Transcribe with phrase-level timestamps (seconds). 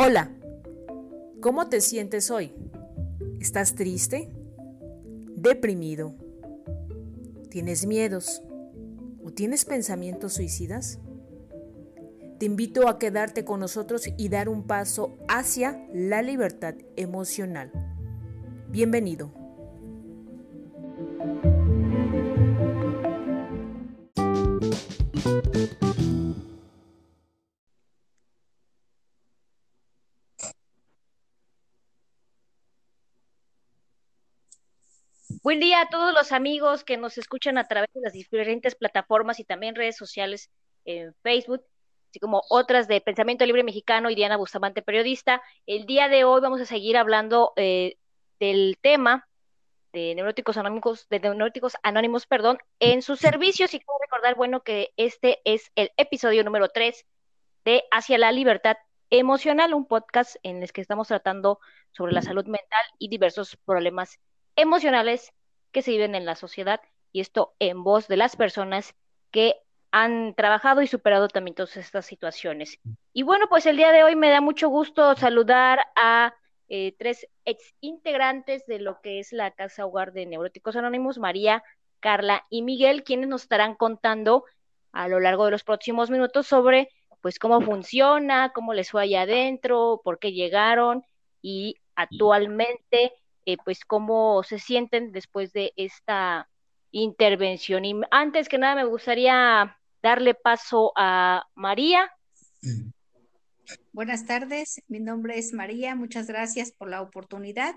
[0.00, 0.30] Hola,
[1.40, 2.52] ¿cómo te sientes hoy?
[3.40, 4.30] ¿Estás triste?
[5.34, 6.14] ¿Deprimido?
[7.50, 8.40] ¿Tienes miedos?
[9.24, 11.00] ¿O tienes pensamientos suicidas?
[12.38, 17.72] Te invito a quedarte con nosotros y dar un paso hacia la libertad emocional.
[18.70, 19.37] Bienvenido.
[35.48, 39.40] Buen día a todos los amigos que nos escuchan a través de las diferentes plataformas
[39.40, 40.50] y también redes sociales
[40.84, 41.64] en Facebook,
[42.10, 45.40] así como otras de Pensamiento Libre Mexicano y Diana Bustamante, periodista.
[45.64, 47.96] El día de hoy vamos a seguir hablando eh,
[48.38, 49.26] del tema
[49.94, 53.72] de neuróticos anónimos, de neuróticos anónimos, perdón, en sus servicios.
[53.72, 57.06] Y quiero recordar, bueno, que este es el episodio número 3
[57.64, 58.76] de Hacia la Libertad
[59.08, 61.58] Emocional, un podcast en el que estamos tratando
[61.92, 64.20] sobre la salud mental y diversos problemas
[64.54, 65.32] emocionales
[65.78, 66.80] que se viven en la sociedad
[67.12, 68.96] y esto en voz de las personas
[69.30, 69.54] que
[69.92, 72.80] han trabajado y superado también todas estas situaciones.
[73.12, 76.34] Y bueno, pues el día de hoy me da mucho gusto saludar a
[76.68, 81.62] eh, tres ex integrantes de lo que es la Casa Hogar de Neuróticos Anónimos, María,
[82.00, 84.44] Carla y Miguel, quienes nos estarán contando
[84.90, 86.88] a lo largo de los próximos minutos sobre
[87.20, 91.04] pues cómo funciona, cómo les fue allá adentro, por qué llegaron
[91.40, 93.12] y actualmente
[93.48, 96.50] eh, pues cómo se sienten después de esta
[96.90, 97.86] intervención.
[97.86, 102.12] Y antes que nada me gustaría darle paso a María.
[103.94, 107.74] Buenas tardes, mi nombre es María, muchas gracias por la oportunidad.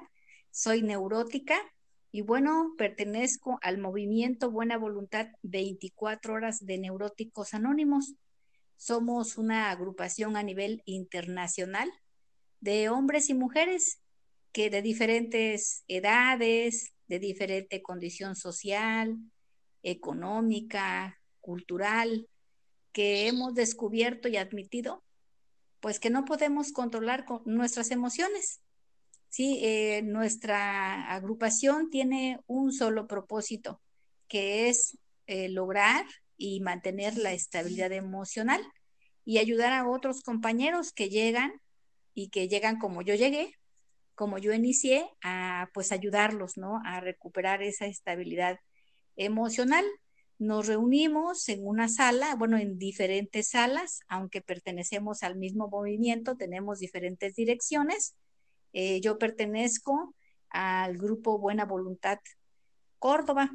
[0.49, 1.55] Soy neurótica
[2.11, 8.15] y bueno, pertenezco al movimiento Buena Voluntad 24 horas de neuróticos anónimos.
[8.75, 11.89] Somos una agrupación a nivel internacional
[12.59, 14.00] de hombres y mujeres
[14.51, 19.17] que de diferentes edades, de diferente condición social,
[19.83, 22.27] económica, cultural,
[22.91, 25.03] que hemos descubierto y admitido,
[25.79, 28.61] pues que no podemos controlar nuestras emociones.
[29.29, 33.81] Sí, eh, nuestra agrupación tiene un solo propósito,
[34.27, 34.97] que es
[35.27, 36.05] eh, lograr
[36.37, 38.61] y mantener la estabilidad emocional
[39.23, 41.53] y ayudar a otros compañeros que llegan
[42.13, 43.55] y que llegan como yo llegué,
[44.21, 46.79] como yo inicié, a pues ayudarlos, ¿no?
[46.85, 48.59] A recuperar esa estabilidad
[49.15, 49.83] emocional.
[50.37, 56.77] Nos reunimos en una sala, bueno, en diferentes salas, aunque pertenecemos al mismo movimiento, tenemos
[56.77, 58.15] diferentes direcciones.
[58.73, 60.13] Eh, yo pertenezco
[60.51, 62.19] al grupo Buena Voluntad
[62.99, 63.49] Córdoba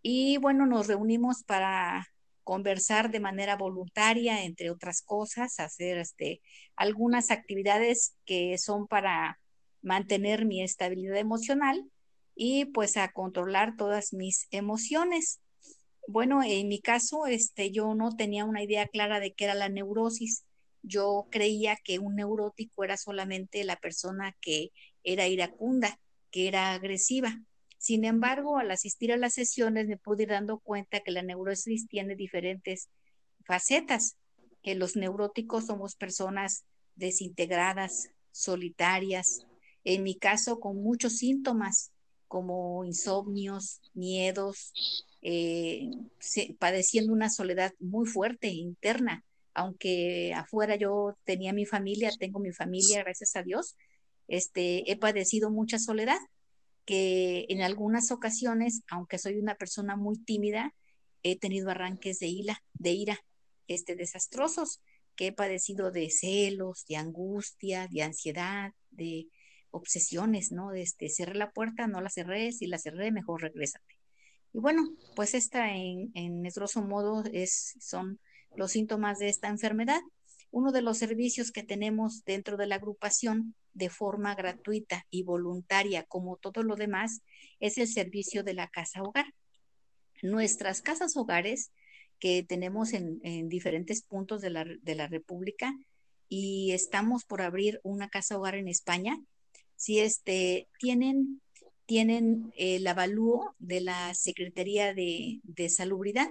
[0.00, 2.06] y bueno, nos reunimos para
[2.44, 6.40] conversar de manera voluntaria, entre otras cosas, hacer este,
[6.76, 9.38] algunas actividades que son para
[9.82, 11.90] mantener mi estabilidad emocional
[12.34, 15.40] y pues a controlar todas mis emociones.
[16.08, 19.68] Bueno, en mi caso, este, yo no tenía una idea clara de qué era la
[19.68, 20.44] neurosis.
[20.82, 24.70] Yo creía que un neurótico era solamente la persona que
[25.04, 26.00] era iracunda,
[26.30, 27.40] que era agresiva.
[27.78, 31.88] Sin embargo, al asistir a las sesiones me pude ir dando cuenta que la neurosis
[31.88, 32.88] tiene diferentes
[33.44, 34.16] facetas,
[34.62, 39.46] que los neuróticos somos personas desintegradas, solitarias,
[39.84, 41.92] en mi caso con muchos síntomas
[42.28, 44.72] como insomnios, miedos,
[45.20, 45.90] eh,
[46.58, 53.02] padeciendo una soledad muy fuerte interna, aunque afuera yo tenía mi familia, tengo mi familia,
[53.02, 53.76] gracias a Dios,
[54.28, 56.18] este, he padecido mucha soledad,
[56.86, 60.74] que en algunas ocasiones, aunque soy una persona muy tímida,
[61.22, 63.18] he tenido arranques de ira, de ira,
[63.68, 64.80] este, desastrosos,
[65.14, 69.28] que he padecido de celos, de angustia, de ansiedad, de
[69.72, 70.72] obsesiones, ¿no?
[70.72, 73.98] Este, cerré la puerta, no la cerré, si la cerré, mejor regrésate.
[74.52, 74.82] Y bueno,
[75.16, 78.20] pues esta en, en grosso modo es, son
[78.54, 80.00] los síntomas de esta enfermedad.
[80.50, 86.04] Uno de los servicios que tenemos dentro de la agrupación de forma gratuita y voluntaria,
[86.04, 87.22] como todo lo demás,
[87.58, 89.32] es el servicio de la casa hogar.
[90.22, 91.72] Nuestras casas hogares
[92.18, 95.74] que tenemos en, en diferentes puntos de la, de la República
[96.28, 99.18] y estamos por abrir una casa hogar en España,
[99.82, 101.42] si este, tienen,
[101.86, 105.40] tienen el avalúo de la Secretaría de,
[105.70, 106.30] Salubridad.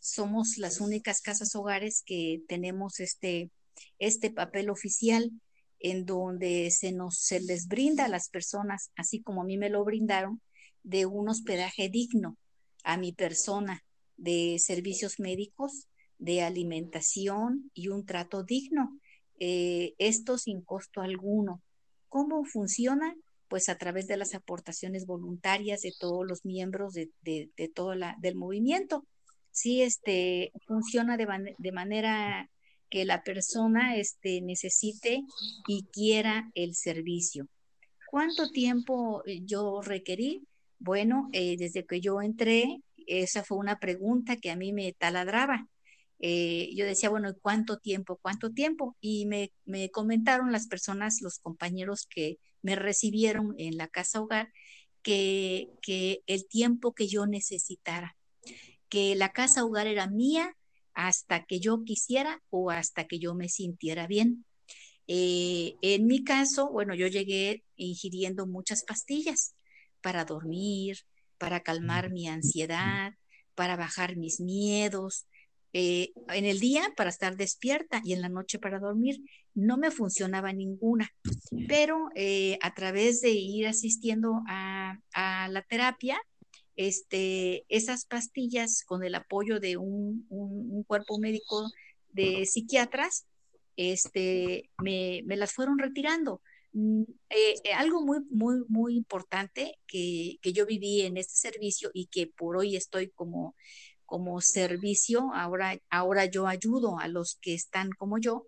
[0.00, 3.52] Somos las únicas casas hogares que tenemos este,
[4.00, 5.30] este papel oficial
[5.78, 9.70] en donde se nos se les brinda a las personas, así como a mí me
[9.70, 10.42] lo brindaron,
[10.82, 12.36] de un hospedaje digno
[12.82, 13.84] a mi persona,
[14.16, 15.86] de servicios médicos,
[16.18, 18.98] de alimentación y un trato digno
[19.38, 21.62] eh, esto sin costo alguno.
[22.08, 23.14] ¿Cómo funciona?
[23.48, 27.10] Pues a través de las aportaciones voluntarias de todos los miembros de,
[27.74, 29.06] todo la, del movimiento.
[29.50, 32.50] Sí, este, funciona de, de manera
[32.90, 35.22] que la persona este, necesite
[35.66, 37.48] y quiera el servicio.
[38.10, 40.46] ¿Cuánto tiempo eh, yo requerí?
[40.78, 45.68] Bueno, eh, desde que yo entré, esa fue una pregunta que a mí me taladraba.
[46.20, 48.18] Eh, yo decía, bueno, ¿cuánto tiempo?
[48.20, 48.96] ¿Cuánto tiempo?
[49.00, 54.52] Y me, me, comentaron las personas, los compañeros que me recibieron en la casa hogar,
[55.02, 58.16] que, que el tiempo que yo necesitara,
[58.88, 60.56] que la casa hogar era mía
[60.94, 64.44] hasta que yo quisiera o hasta que yo me sintiera bien.
[65.06, 69.54] Eh, en mi caso, bueno, yo llegué ingiriendo muchas pastillas
[70.00, 70.98] para dormir,
[71.38, 73.14] para calmar mi ansiedad,
[73.54, 75.26] para bajar mis miedos,
[75.80, 79.22] eh, en el día para estar despierta y en la noche para dormir.
[79.54, 81.08] No me funcionaba ninguna,
[81.68, 86.20] pero eh, a través de ir asistiendo a, la terapia,
[86.74, 90.26] este, esas pastillas con el apoyo de un,
[90.88, 91.70] cuerpo médico
[92.10, 93.26] de psiquiatras,
[93.76, 96.42] este, me, las fueron retirando.
[96.72, 102.06] Mm, eh, algo muy, muy, muy importante que, que, yo viví en este servicio y
[102.06, 103.54] que por hoy estoy como
[104.08, 108.46] como servicio, ahora, ahora yo ayudo a los que están como yo,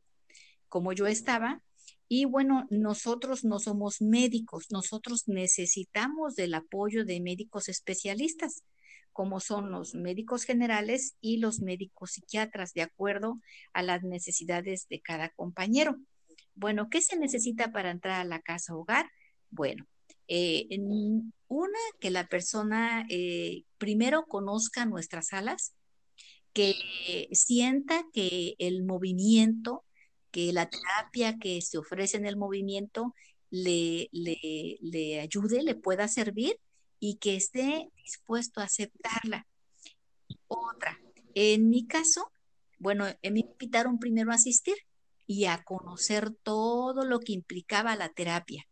[0.71, 1.63] como yo estaba.
[2.09, 8.63] Y bueno, nosotros no somos médicos, nosotros necesitamos del apoyo de médicos especialistas,
[9.13, 13.39] como son los médicos generales y los médicos psiquiatras, de acuerdo
[13.75, 15.99] a las necesidades de cada compañero.
[16.55, 19.11] Bueno, ¿qué se necesita para entrar a la casa hogar?
[19.51, 19.87] Bueno,
[20.33, 20.69] eh,
[21.49, 25.75] una, que la persona eh, primero conozca nuestras salas,
[26.53, 26.75] que
[27.33, 29.85] sienta que el movimiento,
[30.31, 33.13] que la terapia que se ofrece en el movimiento
[33.51, 36.61] le, le, ayude, le pueda servir
[37.01, 39.49] y que esté dispuesto a aceptarla.
[40.47, 40.97] Otra,
[41.35, 42.31] en mi caso,
[42.79, 44.77] bueno, me invitaron primero a asistir
[45.27, 48.70] y a conocer todo lo que implicaba la terapia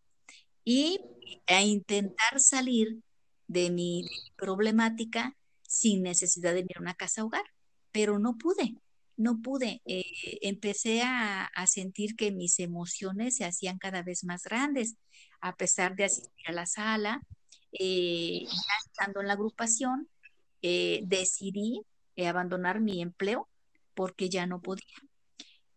[0.68, 1.00] y
[1.46, 3.00] a intentar salir
[3.46, 4.04] de mi,
[4.36, 7.44] problemática sin necesidad de ir a una casa hogar,
[7.90, 8.74] pero no pude,
[9.16, 9.80] no pude.
[9.86, 10.04] Eh,
[10.42, 14.96] empecé a, sentir que mis emociones se hacían cada vez más grandes,
[15.40, 17.22] a pesar de asistir a la sala,
[17.72, 20.06] eh, ya estando en la agrupación,
[20.60, 21.80] eh, decidí
[22.26, 23.48] abandonar mi empleo
[23.94, 24.84] porque ya no podía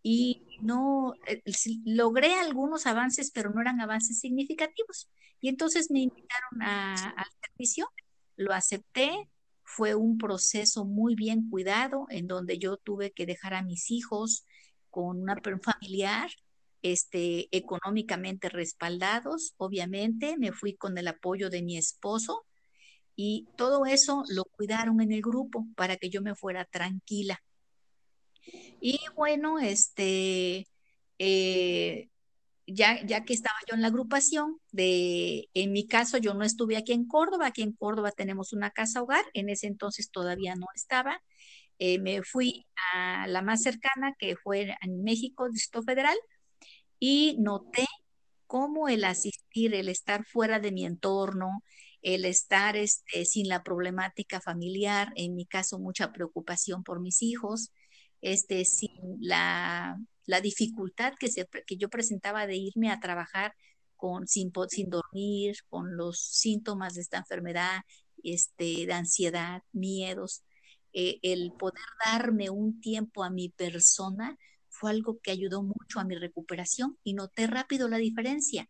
[0.03, 1.41] y no eh,
[1.85, 5.09] logré algunos avances, pero no eran avances significativos.
[5.39, 7.89] Y entonces me invitaron al servicio,
[8.35, 9.29] lo acepté,
[9.63, 14.45] fue un proceso muy bien cuidado en donde yo tuve que dejar a mis hijos
[14.89, 16.29] con una familiar,
[16.81, 22.45] este, económicamente respaldados, obviamente, me fui con el apoyo de mi esposo
[23.15, 27.41] y todo eso lo cuidaron en el grupo para que yo me fuera tranquila.
[28.79, 30.67] Y bueno, este,
[31.19, 32.09] eh,
[32.67, 36.77] ya, ya que estaba yo en la agrupación, de, en mi caso yo no estuve
[36.77, 40.67] aquí en Córdoba, aquí en Córdoba tenemos una casa hogar, en ese entonces todavía no
[40.75, 41.21] estaba.
[41.79, 46.17] Eh, me fui a la más cercana, que fue en México, Distrito Federal,
[46.99, 47.87] y noté
[48.47, 51.63] cómo el asistir, el estar fuera de mi entorno,
[52.01, 57.71] el estar este, sin la problemática familiar, en mi caso mucha preocupación por mis hijos,
[58.21, 59.97] este, sin la,
[60.41, 63.53] dificultad que, se, que yo presentaba de irme a trabajar
[63.95, 67.81] con, sin, sin dormir, con los síntomas de esta enfermedad,
[68.23, 70.43] este, de ansiedad, miedos,
[70.93, 74.37] eh, el poder darme un tiempo a mi persona
[74.69, 78.69] fue algo que ayudó mucho a mi recuperación y noté rápido la diferencia.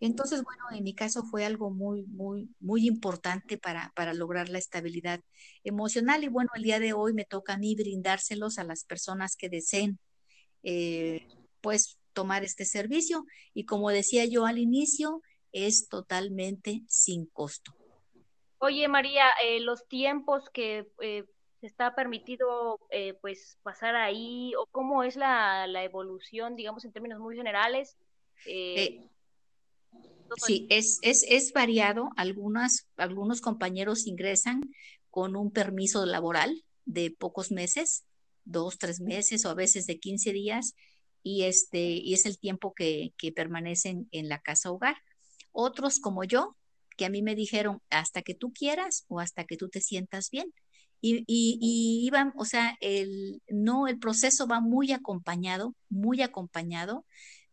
[0.00, 4.58] Entonces, bueno, en mi caso fue algo muy, muy, muy importante para, para lograr la
[4.58, 5.20] estabilidad
[5.64, 6.24] emocional.
[6.24, 9.48] Y bueno, el día de hoy me toca a mí brindárselos a las personas que
[9.48, 9.98] deseen,
[10.62, 11.26] eh,
[11.60, 13.24] pues, tomar este servicio.
[13.54, 15.22] Y como decía yo al inicio,
[15.52, 17.72] es totalmente sin costo.
[18.58, 21.24] Oye, María, eh, los tiempos que eh,
[21.60, 22.80] se está permitido
[23.20, 27.96] pues pasar ahí, o cómo es la, la, evolución, digamos, en términos muy generales.
[30.36, 32.10] Sí, es, es, es variado.
[32.16, 34.60] Algunas, algunos compañeros ingresan
[35.10, 38.04] con un permiso laboral de pocos meses,
[38.44, 40.74] dos, tres meses o a veces de 15 días,
[41.22, 44.96] y, este, y es el tiempo que, que permanecen en la casa hogar.
[45.52, 46.56] Otros como yo,
[46.96, 50.30] que a mí me dijeron hasta que tú quieras o hasta que tú te sientas
[50.30, 50.52] bien.
[51.00, 57.04] y, y, iban, o sea, el, no, el proceso va muy acompañado, muy acompañado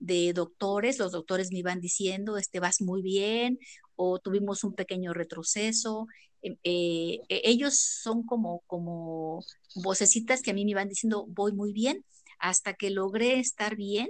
[0.03, 3.59] de doctores, los doctores me iban diciendo, este, vas muy bien,
[3.95, 6.07] o tuvimos un pequeño retroceso.
[6.41, 9.43] Eh, eh, e, ellos son como, como
[9.75, 12.05] vocecitas que a mí me iban diciendo, voy muy bien,
[12.39, 14.09] hasta que logré estar bien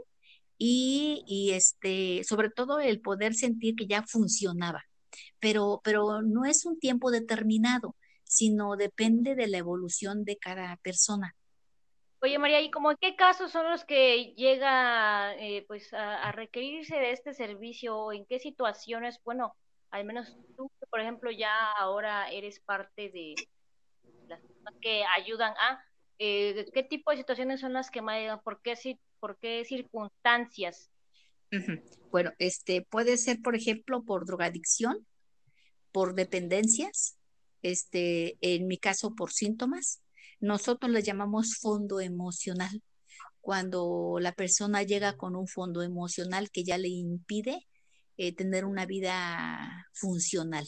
[0.58, 4.84] y, y este, sobre todo el poder sentir que ya funcionaba.
[5.40, 7.96] Pero, pero no es un tiempo determinado
[8.34, 11.36] sino depende de la evolución de cada persona.
[12.24, 16.96] Oye María, ¿y cómo en qué casos son los que llega eh, pues a, requerirse
[16.96, 19.58] de este servicio o en qué situaciones, bueno,
[19.92, 23.36] al menos tú, por ejemplo, ya ahora eres parte de
[24.30, 24.40] las
[24.80, 25.84] que ayudan a,
[26.18, 30.90] eh, ¿qué tipo de situaciones son las que más ¿Por qué, por qué circunstancias?
[32.10, 35.06] Bueno, este puede ser, por ejemplo, por drogadicción,
[35.92, 37.18] por dependencias,
[37.64, 40.03] este, en mi caso por síntomas.
[40.44, 42.84] Nosotros le llamamos fondo emocional.
[43.40, 47.66] Cuando la persona llega con un fondo emocional que ya le impide
[48.18, 50.68] eh, tener una vida funcional.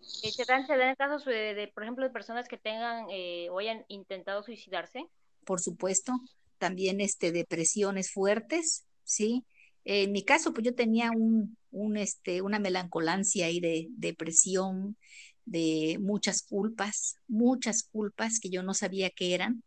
[0.00, 4.42] ¿Se dan, se casos de, por ejemplo, de personas que tengan eh, o hayan intentado
[4.42, 5.06] suicidarse?
[5.44, 6.12] Por supuesto,
[6.58, 9.44] también este, depresiones fuertes, ¿sí?
[9.84, 14.96] En mi caso, pues yo tenía un, un, este, una melancolancia y de depresión,
[15.44, 19.62] de muchas culpas, muchas culpas que yo no sabía qué eran,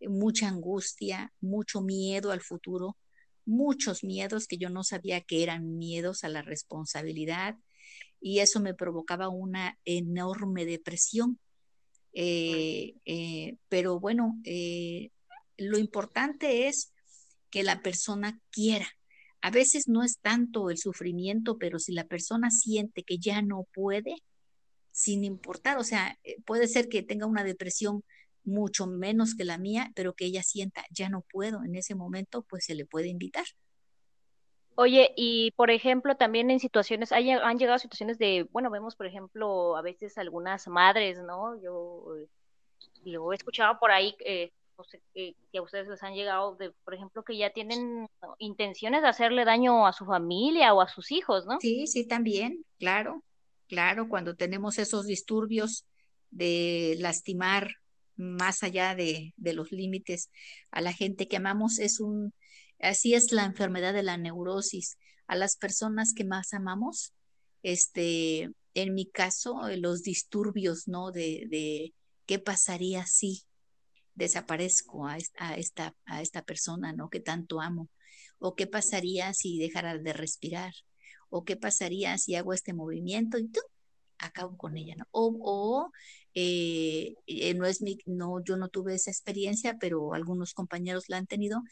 [0.00, 2.96] mucha angustia, mucho miedo al futuro,
[3.44, 7.56] muchos miedos que yo no sabía que eran miedos a la responsabilidad
[8.20, 11.38] y eso me provocaba una enorme depresión.
[12.12, 15.10] Eh, eh, pero bueno, eh,
[15.56, 16.92] lo importante es
[17.50, 18.88] que la persona quiera,
[19.42, 23.66] a veces no es tanto el sufrimiento, pero si la persona siente que ya no
[23.72, 24.16] puede,
[25.00, 28.04] sin importar, o sea, eh, puede ser que tenga una depresión
[28.44, 32.42] mucho menos que la mía, pero que ella sienta, ya no puedo, en ese momento,
[32.42, 33.46] pues se le puede invitar.
[34.74, 39.74] Oye, y por ejemplo, también en situaciones, han llegado situaciones de, bueno, vemos, por ejemplo,
[39.76, 41.58] a veces algunas madres, ¿no?
[41.62, 42.28] Yo eh,
[43.04, 44.52] lo he escuchado por ahí, eh,
[45.14, 48.06] que, a ustedes les han llegado, de, por ejemplo, que ya tienen
[48.38, 51.58] intenciones de hacerle daño a su familia o a sus hijos, ¿no?
[51.58, 53.22] Sí, sí, también, claro,
[53.70, 55.86] claro, cuando tenemos esos disturbios
[56.30, 57.76] de lastimar
[58.16, 60.28] más allá de, los límites
[60.72, 62.34] a la gente que amamos, es un,
[62.80, 64.98] así es la enfermedad de la neurosis.
[65.28, 67.14] A las personas que más amamos,
[67.62, 71.12] este, en mi caso, los disturbios, ¿no?
[71.12, 71.94] De,
[72.26, 73.44] qué pasaría si,
[74.14, 77.08] desaparezco a esta, a esta, persona, ¿no?
[77.08, 77.88] Que tanto amo.
[78.40, 80.72] O qué pasaría si dejara de respirar.
[81.30, 83.60] O qué pasaría si hago este movimiento y tú
[84.18, 85.06] acabo con ella, ¿no?
[85.12, 85.90] O,
[86.34, 91.16] eh, eh, no es mi, no, yo no tuve esa experiencia, pero algunos compañeros la
[91.16, 91.62] han tenido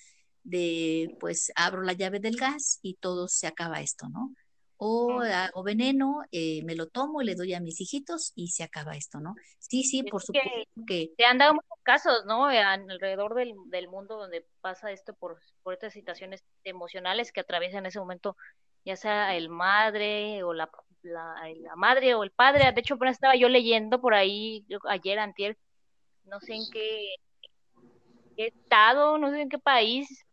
[0.44, 4.34] de, pues, abro la llave del gas y todo se acaba esto, ¿no?
[4.78, 5.22] o,
[5.54, 8.96] o veneno, eh, me lo tomo y le doy a mis hijitos y se acaba
[8.96, 9.34] esto, ¿no?
[9.58, 10.50] Sí, sí, por supuesto
[10.86, 11.10] que...
[11.16, 12.46] Se han dado muchos casos, ¿no?
[12.46, 17.86] Alrededor del, del mundo donde pasa esto por, por estas situaciones emocionales que atraviesan en
[17.86, 18.36] ese momento,
[18.88, 20.70] ya sea el madre o la,
[21.02, 22.72] la, la madre o el padre.
[22.72, 25.58] De hecho, estaba yo leyendo por ahí ayer, antier,
[26.24, 27.14] no sé en qué,
[28.36, 30.26] qué estado, no sé en qué país,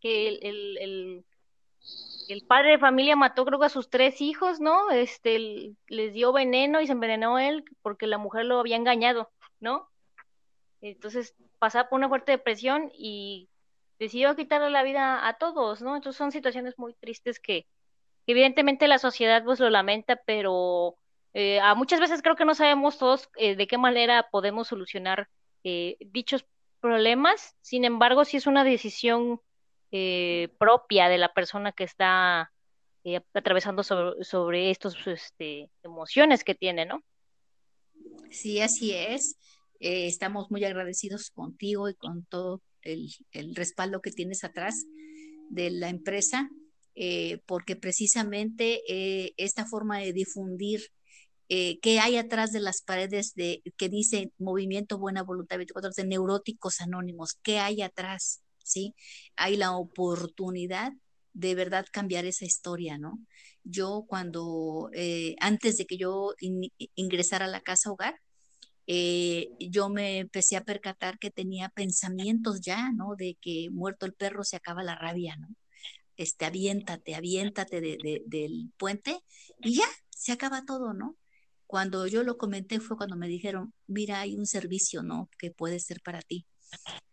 [0.00, 1.24] que el, el
[2.28, 4.90] el padre de familia mató creo que a sus tres hijos, ¿no?
[4.90, 9.88] Este, les dio veneno y se envenenó él porque la mujer lo había engañado, ¿no?
[10.80, 13.48] Entonces pasaba por una fuerte depresión y
[13.98, 15.96] decidió quitarle la vida a todos, ¿no?
[15.96, 17.66] Entonces son situaciones muy tristes que,
[18.30, 20.96] evidentemente la sociedad pues lo lamenta, pero
[21.34, 25.28] eh, a muchas veces creo que no sabemos todos eh, de qué manera podemos solucionar
[25.64, 26.44] eh, dichos
[26.80, 27.56] problemas.
[27.60, 29.40] Sin embargo, si es una decisión
[30.58, 32.52] propia de la persona que está
[33.34, 37.02] atravesando sobre, sobre estas este, emociones que tiene, ¿no?
[38.30, 39.36] Sí, así es.
[39.80, 44.86] Estamos muy agradecidos contigo y con todo el, respaldo que tienes atrás
[45.48, 46.48] de la empresa,
[47.46, 48.82] porque precisamente
[49.42, 50.80] esta forma de difundir
[51.48, 56.80] qué hay atrás de las paredes de que dice Movimiento Buena Voluntad 24 de Neuróticos
[56.80, 58.94] Anónimos, qué hay atrás ¿sí?
[59.36, 60.92] Hay la oportunidad
[61.32, 63.18] de verdad cambiar esa historia, ¿no?
[63.64, 66.34] Yo cuando, eh, antes de que yo
[66.94, 68.16] ingresara a la casa hogar,
[68.86, 73.14] eh, yo me empecé a percatar que tenía pensamientos ya, ¿no?
[73.16, 75.48] De que muerto el perro se acaba la rabia, ¿no?
[76.16, 79.20] Este, aviéntate, aviéntate del puente
[79.62, 81.16] y ya, se acaba todo, ¿no?
[81.66, 85.30] Cuando yo lo comenté fue cuando me dijeron, mira, hay un servicio, ¿no?
[85.38, 86.46] Que puede ser para ti.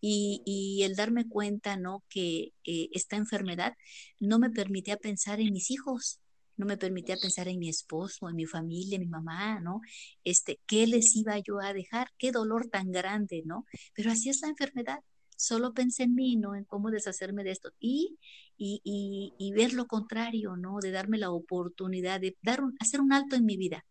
[0.02, 2.04] Y, el darme cuenta, ¿no?
[2.10, 3.74] Que eh, esta enfermedad
[4.20, 6.20] no me permitía pensar en mis hijos,
[6.56, 9.82] no me permitía pensar en mi esposo, en mi familia, en mi mamá, ¿no?
[10.24, 12.10] Este, ¿qué les iba yo a dejar?
[12.18, 13.66] Qué dolor tan grande, ¿no?
[13.94, 15.00] Pero así es la enfermedad.
[15.38, 16.56] Solo pensé en mí, ¿no?
[16.56, 17.72] En cómo deshacerme de esto.
[17.80, 18.18] Y,
[18.58, 20.80] y, y, ver lo contrario, ¿no?
[20.82, 23.86] De darme la oportunidad de dar hacer un alto en mi vida.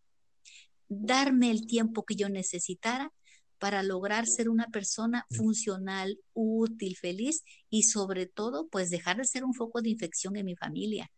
[0.88, 3.12] Darme el tiempo que yo necesitara
[3.58, 9.44] para lograr ser una persona funcional, útil, feliz y sobre todo, pues dejar de ser
[9.44, 11.10] un foco de infección en mi familia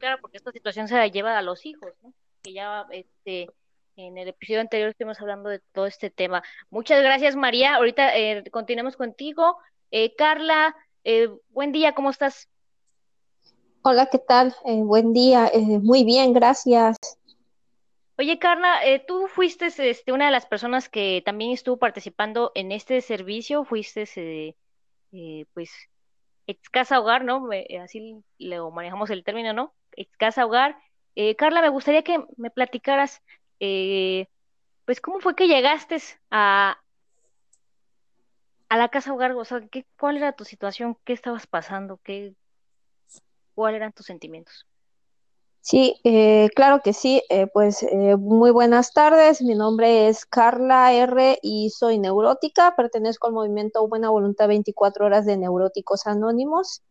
[0.00, 2.12] claro, porque esta situación se la lleva a los hijos, ¿no?
[2.42, 3.48] Que ya este,
[3.96, 6.42] en el episodio anterior estuvimos hablando de todo este tema.
[6.70, 7.76] Muchas gracias, María.
[7.76, 9.58] Ahorita eh, continuamos contigo.
[9.90, 12.48] Eh, Carla, eh, buen día, ¿cómo estás?
[13.82, 14.54] Hola, ¿qué tal?
[14.64, 15.50] Eh, buen día,
[15.82, 16.96] muy bien, gracias.
[18.18, 18.78] Oye, Carla,
[19.08, 24.04] tú fuiste este, una de las personas que también estuvo participando en este servicio, fuiste,
[25.54, 25.70] pues,
[26.46, 27.48] ex casa hogar, ¿no?
[27.82, 29.72] así lo manejamos el término, ¿no?
[30.18, 30.76] casa hogar.
[31.16, 33.22] Eh, Carla, me gustaría que me platicaras,
[33.60, 34.26] eh,
[34.84, 35.98] pues, cómo fue que llegaste
[36.30, 36.78] a,
[38.68, 40.96] a la casa hogar, o sea, ¿qué, ¿cuál era tu situación?
[41.04, 42.00] ¿Qué estabas pasando?
[42.02, 42.34] ¿Qué,
[43.54, 44.66] ¿Cuáles eran tus sentimientos?
[45.62, 47.22] Sí, eh, claro que sí.
[47.52, 47.84] pues
[48.18, 49.42] muy buenas tardes.
[49.42, 52.74] Mi nombre es Carla R y soy neurótica.
[52.74, 56.82] Pertenezco al movimiento Buena Voluntad 24 Horas de Neuróticos Anónimos.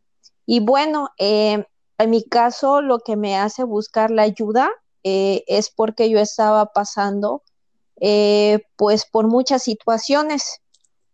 [0.45, 1.63] Y bueno, eh,
[1.99, 4.71] en mi caso, lo que me hace buscar la ayuda
[5.03, 7.43] eh, es porque yo estaba pasando
[8.01, 10.61] eh, pues por muchas situaciones.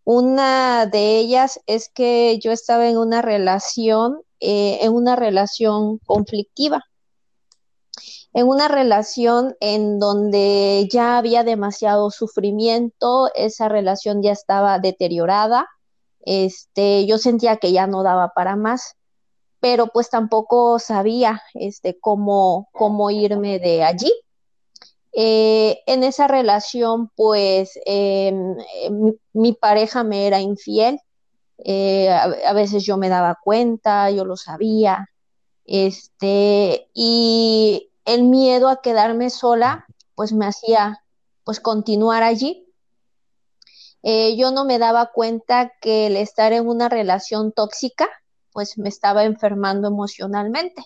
[0.04, 6.84] Una de ellas es que yo estaba en una relación, eh, en una relación conflictiva,
[8.34, 15.68] en una relación en donde ya había demasiado sufrimiento, esa relación ya estaba deteriorada,
[16.22, 18.95] este, yo sentía que ya no daba para más
[19.65, 24.13] pero pues tampoco sabía este, cómo, cómo irme de allí.
[25.12, 28.58] Eh, en esa relación, pues em,
[29.34, 30.99] mi, pareja me era infiel,
[31.58, 35.10] eh, a, veces yo me daba cuenta, yo lo sabía,
[35.65, 41.04] este, y el miedo a quedarme sola, pues me hacía
[41.43, 42.71] pues continuar allí.
[44.04, 48.08] Eh, yo no me daba cuenta que el estar en una relación tóxica,
[48.56, 50.82] pues me estaba enfermando emocionalmente.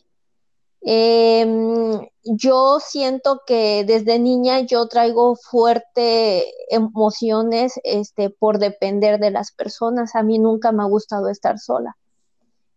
[0.81, 9.51] Em, yo siento que desde niña yo traigo fuertes emociones este, por depender de las
[9.51, 10.15] personas.
[10.15, 11.95] A mí nunca me ha gustado estar sola.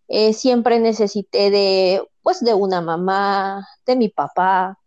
[0.09, 4.79] Eh, siempre necesité de, pues, de una mamá, de mi papá,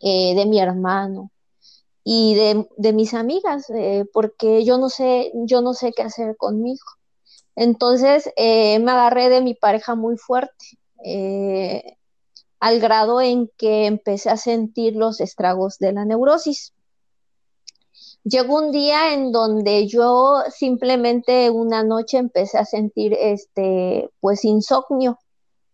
[0.00, 1.30] eh, de mi hermano
[2.04, 6.84] y de, mis amigas, eh, porque yo no sé, yo no sé qué hacer conmigo.
[7.56, 11.96] Entonces eh, me agarré de mi pareja muy fuerte, eh,
[12.60, 16.72] al grado en que empecé a sentir los estragos de la neurosis.
[18.24, 25.18] Llegó un día en donde yo simplemente una noche empecé a sentir este pues insomnio.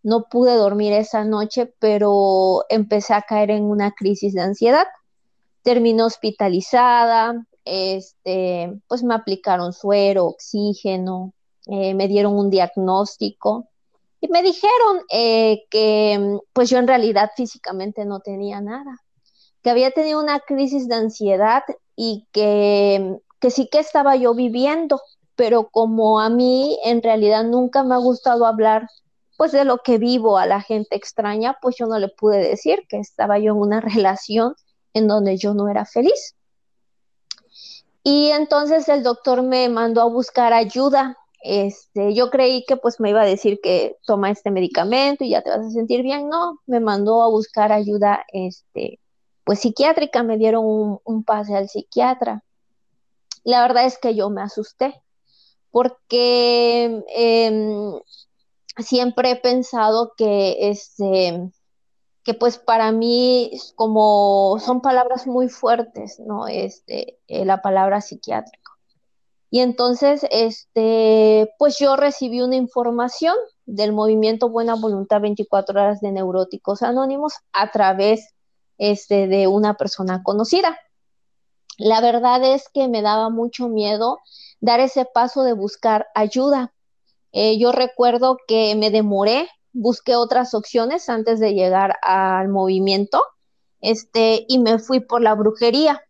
[0.03, 4.87] No pude dormir esa noche, pero empecé a caer en una crisis de ansiedad.
[5.63, 11.35] Terminé hospitalizada, este, pues me aplicaron suero, oxígeno,
[11.67, 13.69] eh, me dieron un diagnóstico
[14.21, 18.97] y me dijeron eh, que pues yo en realidad físicamente no tenía nada,
[19.63, 21.63] que había tenido una crisis de ansiedad
[21.97, 25.01] y que, que sí que estaba yo viviendo,
[25.37, 28.87] pero como a mí en realidad nunca me ha gustado hablar
[29.37, 32.85] pues de lo que vivo a la gente extraña, pues yo no le pude decir
[32.91, 34.55] que estaba yo en una relación
[34.93, 36.37] en donde yo no era feliz.
[38.03, 43.11] Y entonces el doctor me mandó a buscar ayuda este, yo creí que pues me
[43.11, 46.29] iba a decir que toma este medicamento y ya te vas a sentir bien.
[46.29, 49.01] No, me mandó a buscar ayuda, este,
[49.45, 50.65] pues psiquiátrica, me dieron
[51.05, 52.45] un, pase al psiquiatra.
[53.45, 55.03] La verdad es que yo me asusté
[55.71, 58.01] porque em,
[58.79, 61.51] siempre he pensado que este
[62.25, 66.49] que pues para mí como son palabras muy fuertes, ¿no?
[66.49, 68.71] Este, eh, la palabra psiquiátrica.
[69.51, 73.35] Y entonces, este, pues yo recibí una información
[73.67, 78.35] del movimiento Buena Voluntad 24 Horas de Neuróticos Anónimos a través
[78.79, 80.79] este, de una persona conocida.
[81.79, 84.19] La verdad es que me daba mucho miedo
[84.61, 86.73] dar ese paso de buscar ayuda.
[87.33, 93.23] Eh, yo recuerdo que me demoré, busqué otras opciones antes de llegar al movimiento
[93.81, 96.03] este, y me fui por la brujería.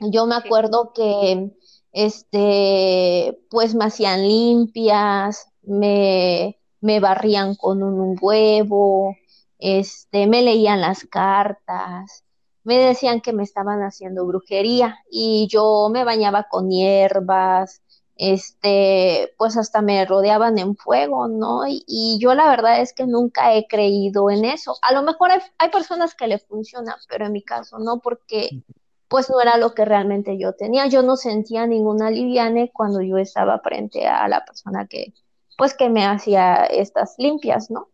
[0.00, 1.50] Yo me acuerdo que,
[1.92, 9.16] este, pues me hacían limpias, me, me barrían con un huevo,
[9.58, 12.24] este, me leían las cartas,
[12.64, 17.82] me decían que me estaban haciendo brujería y yo me bañaba con hierbas,
[18.16, 21.62] este, pues hasta me rodeaban en fuego, ¿no?
[21.66, 24.76] Y, yo la verdad es que nunca he creído en eso.
[24.82, 28.62] A lo mejor hay, hay, personas que le funcionan, pero en mi caso no, porque
[29.10, 30.86] pues no era lo que realmente yo tenía.
[30.86, 35.12] Yo no sentía ninguna liviane cuando yo estaba frente a la persona que,
[35.58, 37.88] pues que me hacía estas limpias, ¿no?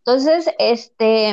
[0.00, 1.30] Entonces, este,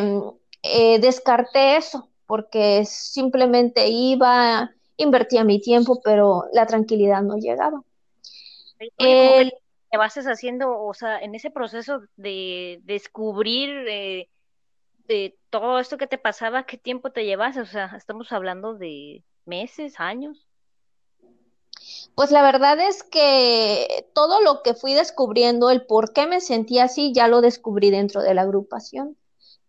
[0.64, 7.84] eh, descarté eso porque simplemente iba, invertía mi tiempo, pero la tranquilidad no llegaba.
[8.98, 9.52] ¿Qué
[9.90, 14.30] te vas haciendo, o sea, en ese proceso de descubrir eh,
[15.06, 17.58] de todo esto que te pasaba, qué tiempo te llevas?
[17.58, 20.48] O sea, estamos hablando de meses, años.
[22.16, 26.86] Pues la verdad es que todo lo que fui descubriendo, el por qué me sentía
[26.86, 29.18] así, ya lo descubrí dentro de la agrupación.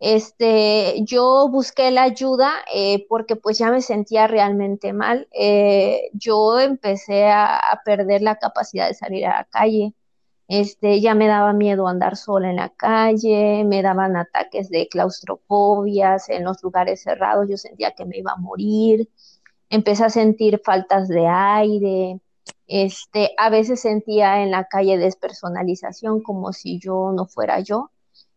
[0.00, 5.28] Este, yo busqué la ayuda eh, porque pues ya me sentía realmente mal.
[5.32, 9.94] Eh, yo empecé a, perder la capacidad de salir a la calle.
[10.48, 16.28] Este, ya me daba miedo andar sola en la calle, me daban ataques de claustrofobias
[16.28, 19.08] en los lugares cerrados, yo sentía que me iba a morir
[19.72, 22.20] empecé a sentir faltas de aire,
[22.66, 27.90] este, a veces sentía en la calle despersonalización como si yo no fuera yo,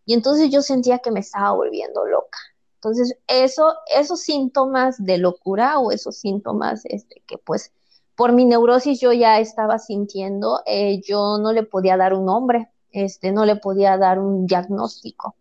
[0.06, 2.38] y entonces yo sentía que me estaba volviendo loca.
[2.76, 7.74] Entonces, eso, esos síntomas de locura o esos síntomas este, que pues
[8.16, 12.70] por mi neurosis yo ya estaba sintiendo, eh, yo no le podía dar un nombre,
[12.92, 15.36] este, no le podía dar un diagnóstico.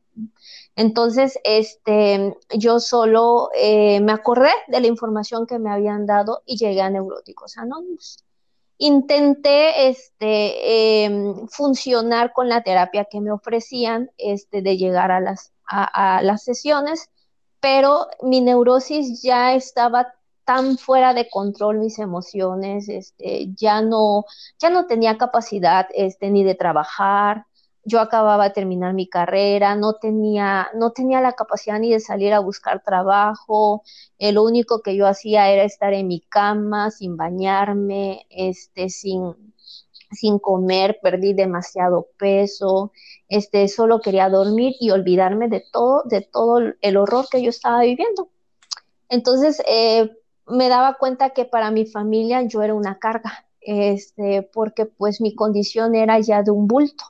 [0.77, 6.57] Entonces, este, yo solo eh, me acordé de la información que me habían dado y
[6.57, 8.25] llegué a Neuróticos Anónimos.
[8.79, 15.53] Intenté este, em, funcionar con la terapia que me ofrecían este, de llegar a las,
[15.67, 17.09] a, las sesiones,
[17.61, 24.25] pero mi neurosis ya estaba tan fuera de control mis emociones, este, ya no,
[24.59, 27.47] ya no tenía capacidad este, ni de trabajar,
[27.85, 32.33] yo acababa de terminar mi carrera, no tenía, no tenía la capacidad ni de salir
[32.33, 33.83] a buscar trabajo,
[34.19, 39.35] eh, lo único que yo hacía era estar en mi cama sin bañarme, este, sin,
[40.11, 42.93] sin comer, perdí demasiado peso,
[43.29, 47.83] este, solo quería dormir y olvidarme de todo, de todo el horror que yo estaba
[47.83, 48.29] viviendo.
[49.09, 50.11] Entonces, eh,
[50.47, 55.35] me daba cuenta que para mi familia yo era una carga, este, porque pues mi
[55.35, 57.05] condición era ya de un bulto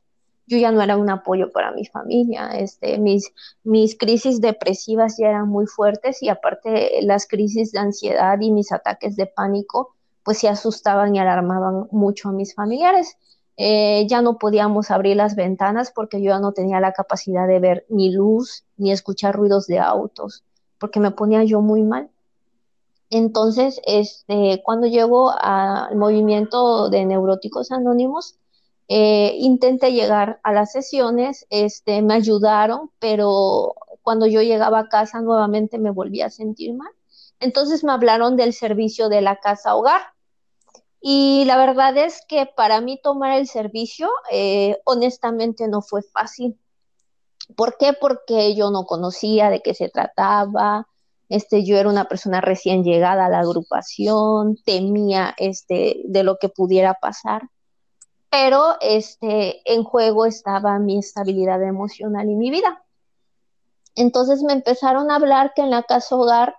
[0.46, 5.28] yo ya no era un apoyo para mi familia, este, mis, mis crisis depresivas ya
[5.28, 10.38] eran muy fuertes y aparte las crisis de ansiedad y mis ataques de pánico, pues
[10.38, 13.16] se asustaban y alarmaban mucho a mis familiares.
[13.56, 17.60] Eh, ya no podíamos abrir las ventanas porque yo ya no tenía la capacidad de
[17.60, 20.42] ver ni luz ni escuchar ruidos de autos,
[20.78, 22.10] porque me ponía yo muy mal.
[23.14, 28.40] Entonces, este, cuando llego al movimiento de neuróticos anónimos,
[28.88, 35.20] eh, intenté llegar a las sesiones, este, me ayudaron, pero cuando yo llegaba a casa
[35.20, 36.90] nuevamente me volví a sentir mal.
[37.38, 40.00] Entonces me hablaron del servicio de la casa hogar.
[41.00, 46.58] Y la verdad es que para mí tomar el servicio, eh, honestamente, no fue fácil.
[47.54, 47.92] ¿Por qué?
[47.92, 50.88] Porque yo no conocía de qué se trataba.
[51.28, 56.48] Este, yo era una persona recién llegada a la agrupación, temía este, de lo que
[56.48, 57.48] pudiera pasar
[58.34, 62.82] pero este, en juego estaba mi estabilidad emocional y mi vida.
[63.94, 66.56] Entonces me empezaron a hablar que en la casa hogar,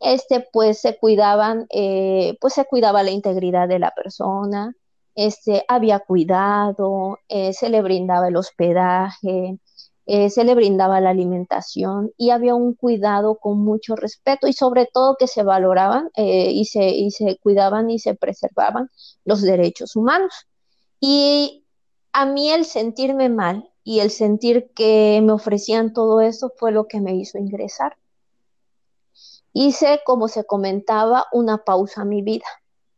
[0.00, 4.74] este, pues se cuidaban, eh, pues se cuidaba la integridad de la persona,
[5.14, 9.58] este, había cuidado, eh, se le brindaba el hospedaje,
[10.06, 14.86] eh, se le brindaba la alimentación y había un cuidado con mucho respeto y sobre
[14.86, 18.90] todo que se valoraban y, se, y se cuidaban y se preservaban
[19.24, 20.46] los derechos humanos.
[21.00, 21.64] Y
[22.12, 26.86] a mí el sentirme mal y el sentir que me ofrecían todo eso fue lo
[26.86, 27.96] que me hizo ingresar.
[29.52, 32.46] Hice, como se comentaba, una pausa a mi vida,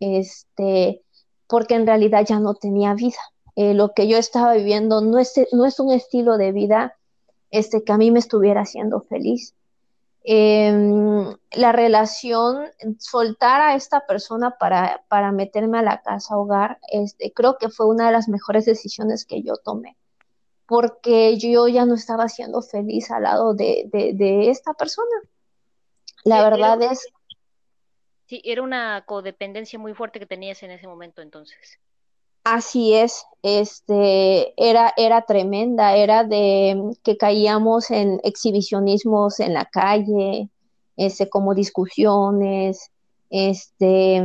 [0.01, 1.03] este,
[1.49, 3.19] porque en realidad ya no tenía vida.
[3.57, 6.96] Eh, lo que yo estaba viviendo no es, no es un estilo de vida
[7.51, 9.55] este, que a mí me estuviera haciendo feliz.
[10.29, 17.33] Em, la relación, soltar a esta persona para, para meterme a la casa hogar, este,
[17.33, 19.97] creo que fue una de las mejores decisiones que yo tomé,
[20.67, 25.17] porque yo ya no estaba siendo feliz al lado de, de, esta persona.
[26.25, 27.07] La verdad es...
[28.25, 31.79] Sí, era una codependencia muy fuerte que tenías en ese momento entonces.
[32.49, 40.49] Así es, este, era, era tremenda, era de que caíamos en exhibicionismos en la calle,
[40.97, 42.93] este, como discusiones,
[43.31, 44.23] este,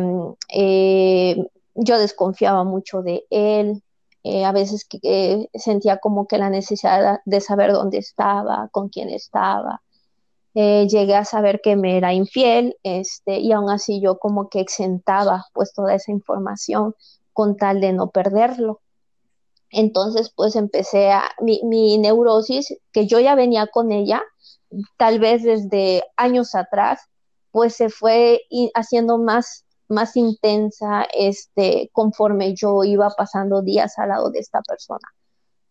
[0.54, 1.36] eh,
[1.74, 3.82] yo desconfiaba mucho de él,
[4.24, 9.10] eh, a veces que, sentía como que la necesidad de saber dónde estaba, con quién
[9.10, 9.82] estaba.
[10.54, 14.60] Eh, llegué a saber que me era infiel, este, y aún así yo como que
[14.60, 16.94] exentaba pues toda esa información
[17.34, 18.82] con tal de no perderlo.
[19.70, 24.22] Entonces, pues empecé a, mi, mi neurosis, que yo ya venía con ella,
[24.98, 27.02] tal vez desde años atrás,
[27.52, 28.42] pues se fue
[28.74, 35.08] haciendo más, más intensa este, conforme yo iba pasando días al lado de esta persona.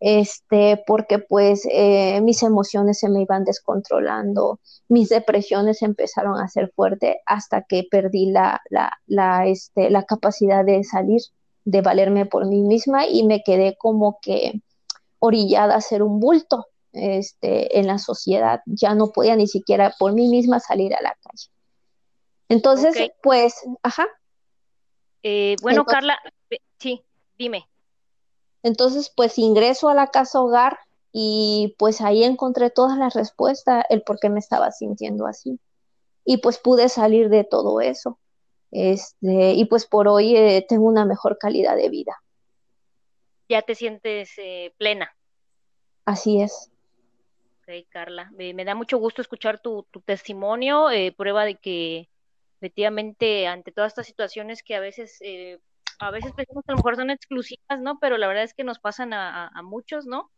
[0.03, 6.73] Este, porque pues eh, mis emociones se me iban descontrolando, mis depresiones empezaron a ser
[6.75, 11.20] fuertes hasta que perdí la, la, la, este, la capacidad de salir
[11.64, 14.61] de valerme por mí misma y me quedé como que
[15.18, 18.61] orillada a ser un bulto este, en la sociedad.
[18.66, 21.49] Ya no podía ni siquiera por mí misma salir a la calle.
[22.49, 24.09] Entonces, pues, ajá.
[25.23, 26.18] Eh, bueno, Carla,
[26.79, 27.03] sí,
[27.38, 27.68] dime.
[28.62, 30.79] Entonces, pues ingreso a la casa hogar
[31.12, 35.59] y pues ahí encontré todas las respuestas, el por qué me estaba sintiendo así.
[36.25, 38.18] Y pues pude salir de todo eso.
[38.70, 42.22] Este, y pues por hoy eh, tengo una mejor calidad de vida.
[43.48, 45.14] Ya te sientes eh, plena.
[46.04, 46.70] Así es.
[47.62, 48.30] Ok, Carla.
[48.33, 52.09] me da mucho gusto escuchar tu, testimonio, eh, prueba de que
[52.59, 55.18] efectivamente ante todas estas situaciones que a veces,
[55.98, 57.98] a veces pensamos que a lo mejor son exclusivas, ¿no?
[57.98, 60.30] Pero la verdad es que nos pasan a, muchos, ¿no?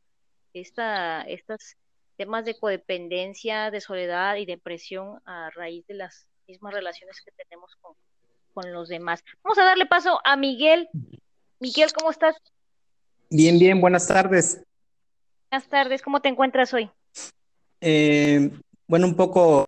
[0.53, 1.77] Esta, estos
[2.17, 7.75] temas de codependencia, de soledad y depresión a raíz de las mismas relaciones que tenemos
[7.81, 7.95] con,
[8.53, 9.25] con los demás.
[9.43, 10.89] Vamos a darle paso a Miguel.
[11.61, 12.37] Miguel, ¿cómo estás?
[13.31, 14.63] Bien, bien, buenas tardes.
[15.51, 16.91] Buenas tardes, ¿cómo te encuentras hoy?
[17.81, 18.51] Eh,
[18.87, 19.67] bueno, un poco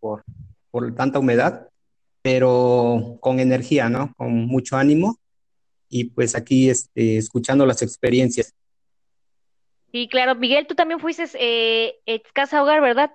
[0.00, 0.24] por,
[0.70, 1.68] por tanta humedad,
[2.22, 4.12] pero con energía, ¿no?
[4.16, 5.18] Con mucho ánimo
[5.88, 8.54] y pues aquí este, escuchando las experiencias.
[9.92, 10.34] Sí, claro.
[10.34, 13.12] Miguel, tú también fuiste eh, ex casa hogar, ¿verdad?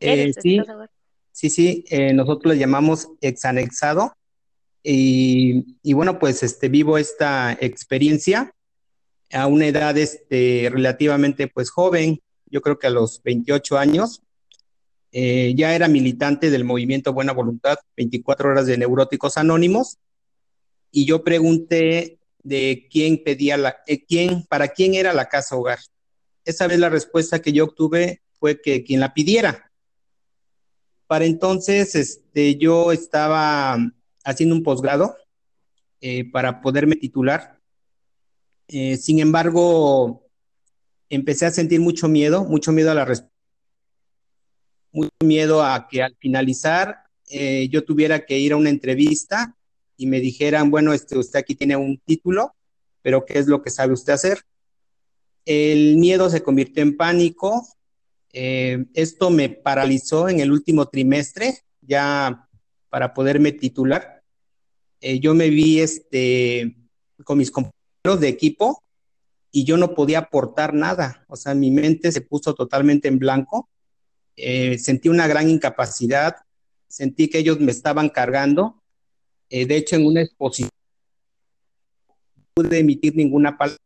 [0.00, 0.60] Eh, sí,
[1.38, 4.12] Sí, sí, eh, nosotros le llamamos exanexado.
[4.82, 8.52] Y, y, bueno, pues este, vivo esta experiencia
[9.32, 14.20] a una edad este, relativamente pues joven, yo creo que a los 28 años.
[15.12, 19.98] Eh, ya era militante del movimiento Buena Voluntad, 24 horas de neuróticos anónimos,
[20.90, 25.78] y yo pregunté de quién pedía la, eh, quién, para quién era la casa hogar.
[26.44, 29.67] Esa vez la respuesta que yo obtuve fue que quien la pidiera.
[31.08, 33.78] Para entonces, este, yo estaba
[34.24, 35.16] haciendo un posgrado
[36.02, 37.58] eh, para poderme titular.
[38.68, 40.28] Eh, sin embargo,
[41.08, 43.34] empecé a sentir mucho miedo, mucho miedo a la respuesta,
[44.92, 49.56] mucho miedo a que al finalizar eh, yo tuviera que ir a una entrevista
[49.96, 52.54] y me dijeran, bueno, este, usted aquí tiene un título,
[53.00, 54.42] pero ¿qué es lo que sabe usted hacer?
[55.46, 57.66] El miedo se convirtió en pánico,
[58.40, 62.48] eh, esto me paralizó en el último trimestre, ya
[62.88, 64.22] para poderme titular.
[65.00, 66.76] Eh, yo me vi este,
[67.24, 68.84] con mis compañeros de equipo
[69.50, 71.24] y yo no podía aportar nada.
[71.26, 73.68] O sea, mi mente se puso totalmente en blanco.
[74.36, 76.36] Eh, sentí una gran incapacidad,
[76.86, 78.80] sentí que ellos me estaban cargando.
[79.50, 80.70] de hecho, en una exposición
[82.36, 83.82] no pude emitir ninguna palabra.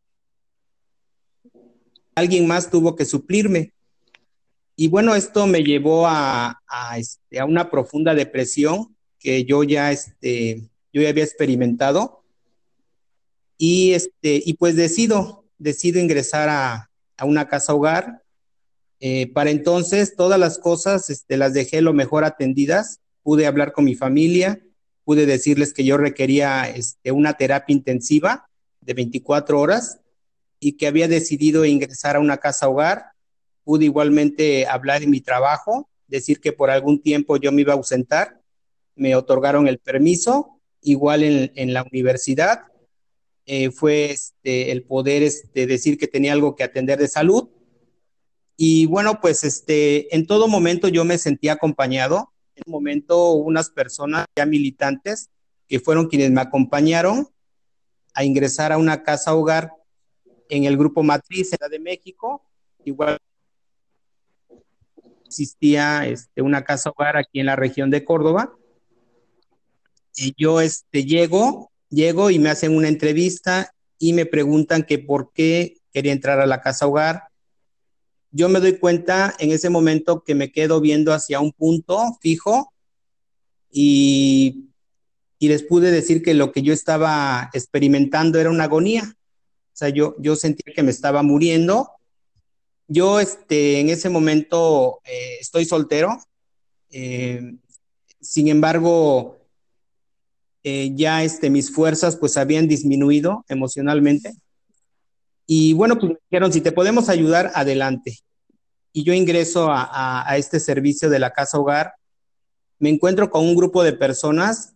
[2.15, 3.73] Alguien más tuvo que suplirme
[4.83, 6.61] y bueno, esto me llevó a,
[6.97, 12.25] este, a, una profunda depresión que yo ya, este, yo ya había experimentado.
[13.57, 18.25] Y, este, y pues decido, decido ingresar a, a una casa hogar.
[18.99, 22.99] Eh, para entonces todas las cosas este, las dejé lo mejor atendidas.
[23.23, 24.61] Pude hablar con mi familia,
[25.05, 28.49] pude decirles que yo requería este, una terapia intensiva
[28.81, 30.01] de 24 horas
[30.59, 33.12] y que había decidido ingresar a una casa hogar
[33.65, 37.77] pude igualmente hablar en mi trabajo, decir que por algún tiempo yo me iba a
[37.77, 38.41] ausentar,
[38.95, 42.65] me otorgaron el permiso, igual en, la universidad,
[43.47, 47.49] eh, fue este, el poder este, decir que tenía algo que atender de salud.
[48.57, 52.33] Y bueno, pues este, en todo momento yo me sentía acompañado.
[52.55, 55.31] En un momento unas personas ya militantes
[55.67, 57.29] que fueron quienes me acompañaron
[58.15, 59.73] a ingresar a una casa hogar
[60.51, 62.43] en el grupo Matriz en la de México,
[62.85, 63.19] igual
[65.33, 68.55] existía este, una casa hogar aquí en la región de Córdoba.
[70.15, 75.33] Y yo este, llego, llego y me hacen una entrevista y me preguntan que por
[75.33, 77.25] qué quería entrar a la casa hogar.
[78.31, 82.73] Yo me doy cuenta en ese momento que me quedo viendo hacia un punto fijo
[83.71, 84.69] y,
[85.39, 89.17] y les pude decir que lo que yo estaba experimentando era una agonía.
[89.17, 91.91] O sea, yo, yo sentía que me estaba muriendo.
[92.93, 96.19] Yo este, en ese momento eh, estoy soltero.
[96.91, 97.55] Eh,
[98.21, 99.39] sin embargo,
[100.63, 104.35] eh, ya este, mis fuerzas pues habían disminuido emocionalmente.
[105.47, 108.19] Y bueno, pues me dijeron, si te podemos ayudar, adelante.
[108.93, 111.95] Y yo ingreso a, este servicio de la casa hogar.
[112.79, 114.75] Me encuentro con un grupo de personas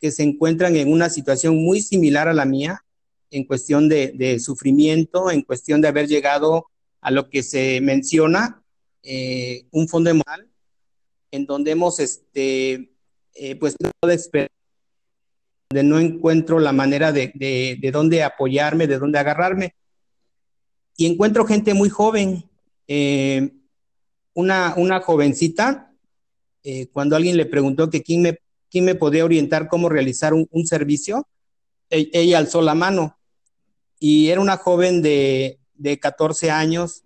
[0.00, 2.84] que se encuentran en una situación muy similar a la mía,
[3.30, 6.66] en cuestión de sufrimiento, en cuestión de haber llegado
[7.02, 8.62] a lo que se menciona,
[9.02, 10.48] eh, un fondo emocional,
[11.32, 12.92] en donde hemos, este,
[13.34, 14.48] eh, pues, donde
[15.82, 19.74] no encuentro la manera de, de, de, dónde apoyarme, de dónde agarrarme.
[20.96, 22.48] Y encuentro gente muy joven,
[22.86, 23.50] eh,
[24.34, 25.92] una, una jovencita,
[26.62, 28.38] eh, cuando alguien le preguntó que quién me,
[28.70, 31.26] quién me podía orientar cómo realizar un, un servicio,
[31.90, 33.18] e, ella alzó la mano
[33.98, 37.02] y era una joven de, de 14 años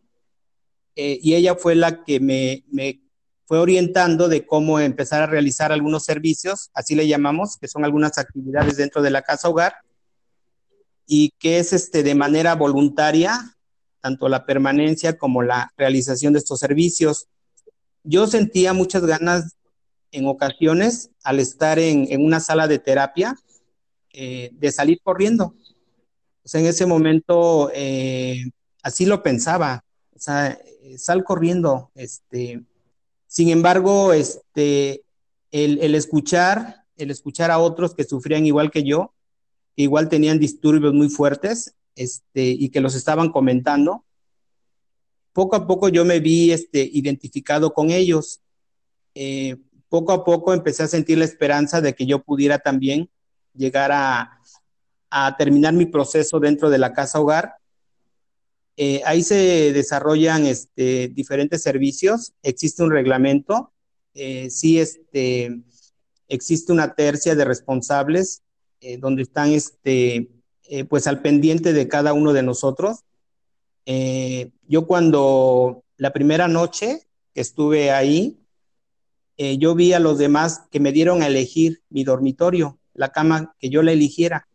[0.94, 3.00] eh, y ella fue la que me, me
[3.46, 8.18] fue orientando de cómo empezar a realizar algunos servicios, así le llamamos, que son algunas
[8.18, 9.76] actividades dentro de la casa hogar,
[11.06, 13.56] y que es este, de manera voluntaria,
[14.00, 17.28] tanto la permanencia como la realización de estos servicios.
[18.02, 19.56] Yo sentía muchas ganas
[20.10, 23.36] en ocasiones al estar en, en una sala de terapia
[24.12, 25.54] eh, de salir corriendo.
[26.44, 28.40] Sea, en ese momento eh,
[28.86, 30.56] así lo pensaba, o sea,
[30.96, 32.62] sal corriendo, este,
[33.26, 35.02] sin embargo, este,
[35.50, 39.12] el, escuchar, el escuchar a otros que sufrían igual que yo,
[39.74, 44.04] que igual tenían disturbios muy fuertes, este, y que los estaban comentando,
[45.32, 48.40] poco a poco yo me vi identificado con ellos.
[49.16, 49.56] Eh,
[49.88, 53.10] poco a poco empecé a sentir la esperanza de que yo pudiera también
[53.52, 57.56] llegar a terminar mi proceso dentro de la casa hogar
[58.78, 63.72] eh, ahí se desarrollan este, diferentes servicios, existe un reglamento,
[64.12, 65.62] eh, sí este,
[66.28, 68.42] existe una tercia de responsables
[68.80, 70.28] eh, donde están este,
[70.88, 73.04] pues al pendiente de cada uno de nosotros.
[73.86, 78.36] Yo cuando la primera noche que estuve ahí,
[79.38, 83.70] yo vi a los demás que me dieron a elegir mi dormitorio, la cama que
[83.70, 84.48] yo la eligiera.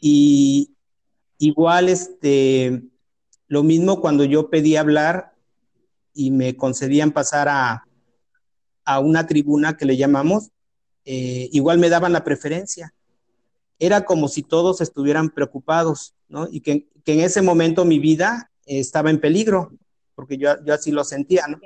[0.00, 0.76] Y
[1.38, 2.84] igual este,
[3.50, 5.34] lo mismo cuando yo pedí hablar
[6.14, 7.84] y me concedían pasar a,
[8.84, 10.50] a una tribuna que le llamamos,
[11.04, 12.94] eh, igual me daban la preferencia.
[13.80, 16.46] Era como si todos estuvieran preocupados, ¿no?
[16.48, 19.72] Y que, que en ese momento mi vida estaba en peligro,
[20.14, 21.58] porque yo, yo, así lo sentía, ¿no?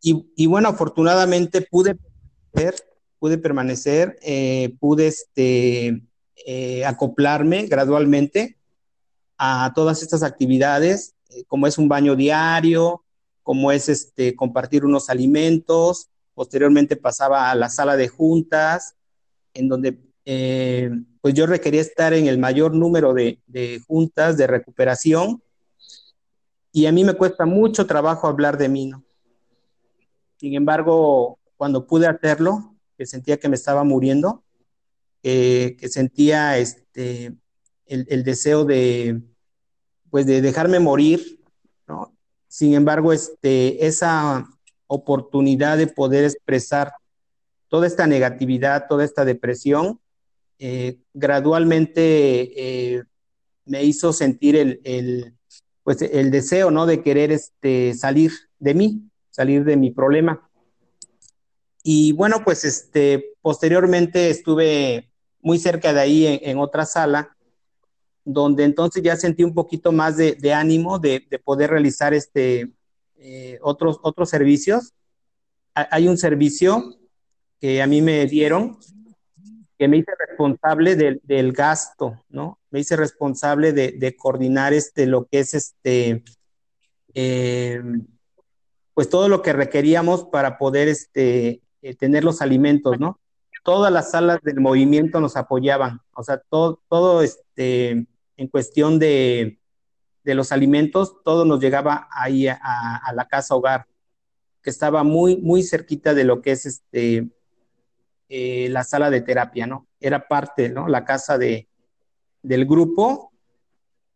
[0.00, 1.96] Y, y bueno, afortunadamente pude
[2.50, 6.00] permanecer, pude, permanecer, eh, pude este,
[6.46, 8.56] eh, acoplarme gradualmente
[9.42, 13.02] a todas estas actividades, eh, como es un baño diario,
[13.42, 16.10] como es este, compartir unos alimentos.
[16.34, 18.96] Posteriormente pasaba a la sala de juntas,
[19.54, 20.90] en donde eh,
[21.22, 25.42] pues yo requería estar en el mayor número de, de, juntas de recuperación.
[26.70, 29.02] Y a mí me cuesta mucho trabajo hablar de mí, ¿no?
[30.36, 34.44] Sin embargo, cuando pude hacerlo, que sentía que me estaba muriendo,
[35.22, 37.34] eh, que sentía este,
[37.86, 39.22] el, el deseo de,
[40.10, 41.40] pues de dejarme morir,
[41.86, 42.12] ¿no?
[42.48, 44.48] Sin embargo, este, esa
[44.86, 46.92] oportunidad de poder expresar
[47.68, 50.00] toda esta negatividad, toda esta depresión,
[50.58, 52.02] eh, gradualmente
[52.96, 53.04] eh,
[53.64, 55.34] me hizo sentir el, el,
[55.84, 56.86] pues el deseo, ¿no?
[56.86, 60.50] De querer este, salir de mí, salir de mi problema.
[61.84, 65.08] Y bueno, pues este, posteriormente estuve
[65.40, 67.36] muy cerca de ahí en, en otra sala
[68.24, 72.70] donde entonces ya sentí un poquito más de, ánimo de, de, poder realizar este,
[73.16, 74.92] eh, otros, otros servicios.
[75.74, 76.96] Hay un servicio
[77.60, 78.78] que a mí me dieron
[79.78, 82.58] que me hice responsable del, del gasto, ¿no?
[82.70, 86.22] Me hice responsable de, de, coordinar este, lo que es este,
[87.14, 87.82] eh,
[88.92, 93.18] pues todo lo que requeríamos para poder este, eh, tener los alimentos, ¿no?
[93.62, 98.06] Todas las salas del movimiento nos apoyaban, o sea, todo, todo este,
[98.36, 99.60] en cuestión de,
[100.24, 103.86] de los alimentos, todo nos llegaba ahí a, a, la casa hogar.
[104.62, 107.28] que estaba muy, muy cerquita de lo que es este,
[108.28, 109.88] eh, la sala de terapia, ¿no?
[110.00, 110.88] Era parte, ¿no?
[110.88, 111.68] La casa de,
[112.42, 113.32] del grupo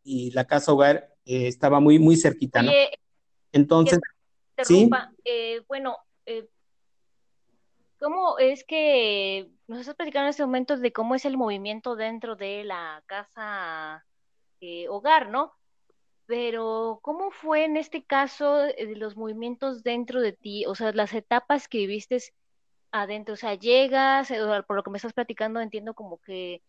[0.02, 2.70] y la casa hogar eh, estaba muy, muy cerquita, ¿no?
[3.52, 3.98] Entonces,
[4.62, 4.90] ¿sí?
[5.24, 5.96] Eh, bueno,
[8.04, 12.36] ¿cómo es que nos estás platicando en este momento de cómo es el movimiento dentro
[12.36, 14.04] de la casa
[14.90, 15.52] hogar, ¿no?
[16.26, 20.66] Pero, ¿cómo fue en este caso de los movimientos dentro de ti?
[20.66, 22.18] O sea, las etapas que viviste
[22.92, 24.30] adentro, o sea, llegas,
[24.66, 26.62] por lo que me estás platicando, entiendo como que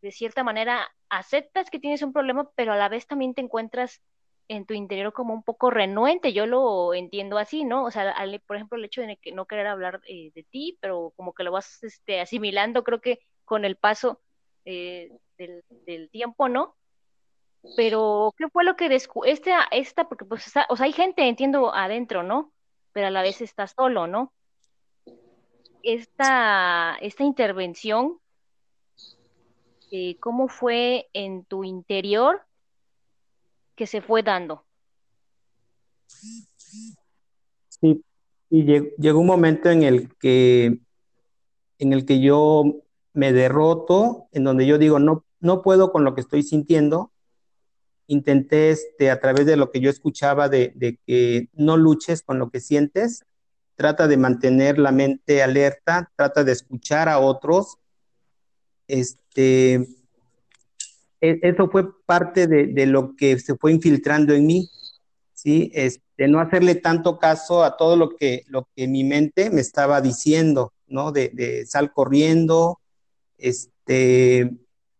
[0.00, 4.00] de cierta manera aceptas que tienes un problema, pero a la vez también te encuentras
[4.48, 7.84] en tu interior como un poco renuente, yo lo entiendo así, ¿no?
[7.84, 8.14] O sea,
[8.46, 11.44] por ejemplo, el hecho de que no querer hablar eh, de ti, pero como que
[11.44, 14.20] lo vas este, asimilando, creo que con el paso
[14.64, 16.76] eh, del tiempo, ¿no?
[17.76, 21.74] Pero, ¿qué fue lo que descu esta, esta, porque pues, o sea, hay gente, entiendo,
[21.74, 22.52] adentro, ¿no?
[22.92, 24.32] Pero a la vez estás solo, ¿no?
[25.82, 28.18] Esta, esta intervención,
[29.90, 32.44] eh, ¿cómo fue en tu interior
[33.74, 34.64] que se fue dando?
[37.68, 38.04] Sí,
[38.50, 38.64] y
[38.98, 40.78] llegó un momento en el que
[41.78, 46.14] en el que yo me derroto, en donde yo digo, no, no puedo con lo
[46.14, 47.12] que estoy sintiendo,
[48.06, 52.50] intenté este, a través de lo que yo escuchaba de, que no luches con lo
[52.50, 53.24] que sientes,
[53.74, 57.78] trata de mantener la mente alerta, trata de escuchar a otros.
[58.86, 59.88] Este,
[61.22, 64.68] eso fue parte de, lo que se fue infiltrando en mí,
[65.32, 65.70] ¿sí?
[65.72, 70.00] Este, no hacerle tanto caso a todo lo que, lo que mi mente me estaba
[70.00, 71.12] diciendo, ¿no?
[71.12, 72.80] De, de sal corriendo,
[73.38, 74.50] este,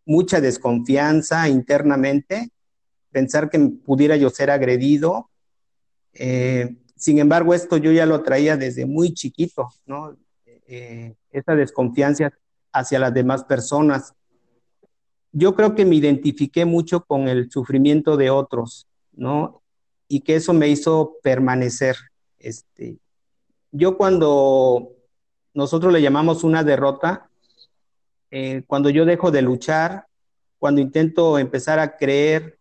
[0.05, 2.51] mucha desconfianza internamente
[3.13, 5.31] pensar que pudiera yo ser agredido.
[6.15, 10.17] Eh, sin embargo, esto yo ya lo traía desde muy chiquito, ¿no?
[10.67, 12.33] Eh, esa desconfianza
[12.73, 14.15] hacia las demás personas.
[15.33, 19.63] Yo creo que me identifiqué mucho con el sufrimiento de otros, ¿no?
[20.09, 21.97] Y que eso me hizo permanecer.
[22.39, 22.99] Este,
[23.71, 24.93] yo cuando
[25.55, 27.31] nosotros le llamamos una derrota,
[28.31, 30.07] eh, cuando yo dejo de luchar,
[30.59, 32.59] cuando intento empezar a creer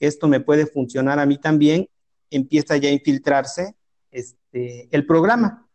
[0.00, 1.88] esto me puede funcionar a mí también,
[2.30, 3.74] empieza ya a infiltrarse
[4.10, 5.66] este, el programa.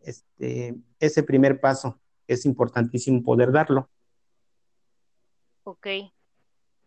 [0.00, 3.88] Este, ese primer paso es importantísimo poder darlo.
[5.66, 5.86] Ok.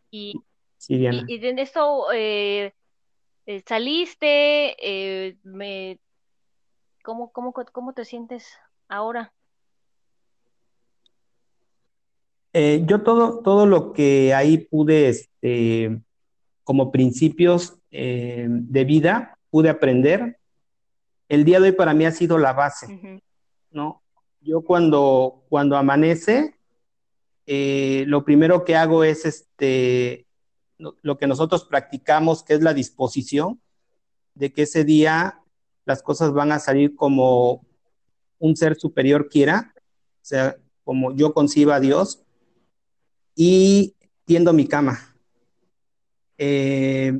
[0.09, 0.41] Y,
[0.87, 2.73] y, en esto eh,
[3.45, 5.99] eh, saliste, eh, me,
[7.03, 8.47] ¿cómo, cómo, cómo te sientes
[8.87, 9.33] ahora?
[12.51, 16.01] yo todo, todo lo que ahí pude este,
[16.63, 20.37] como principios eh, de vida pude aprender.
[21.27, 23.21] El día de hoy para mí ha sido la base,
[23.71, 24.03] ¿no?
[24.41, 26.58] Yo cuando, cuando amanece,
[27.51, 30.27] eh, lo primero que hago es este,
[30.77, 33.59] lo que nosotros practicamos, que es la disposición
[34.35, 35.41] de que ese día
[35.83, 37.65] las cosas van a salir como
[38.37, 42.23] un ser superior quiera, o sea, como yo conciba a Dios,
[43.33, 43.95] y
[44.25, 44.99] tiendo mi cama.
[46.37, 47.19] Eh,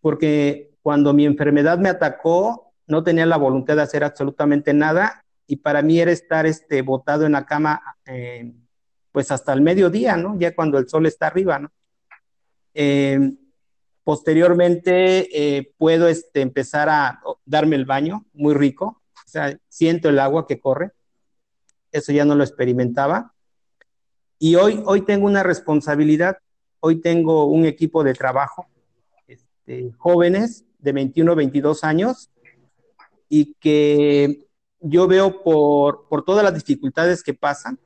[0.00, 5.56] porque cuando mi enfermedad me atacó, no tenía la voluntad de hacer absolutamente nada y
[5.56, 8.54] para mí era estar este, botado en la cama eh,
[9.16, 10.38] pues hasta el mediodía, ¿no?
[10.38, 11.72] Ya cuando el sol está arriba, ¿no?
[12.74, 13.32] Eh,
[14.04, 20.46] posteriormente puedo este, empezar a darme el baño, muy rico, o sea, siento el agua
[20.46, 20.90] que corre,
[21.90, 23.32] eso ya no lo experimentaba.
[24.38, 26.36] Y hoy, hoy tengo una responsabilidad
[26.80, 28.68] Hoy tengo un equipo de trabajo,
[29.26, 32.30] este, jóvenes de 21, 22 años,
[33.28, 34.46] y que
[34.78, 37.80] yo veo por, por todas las dificultades que pasan.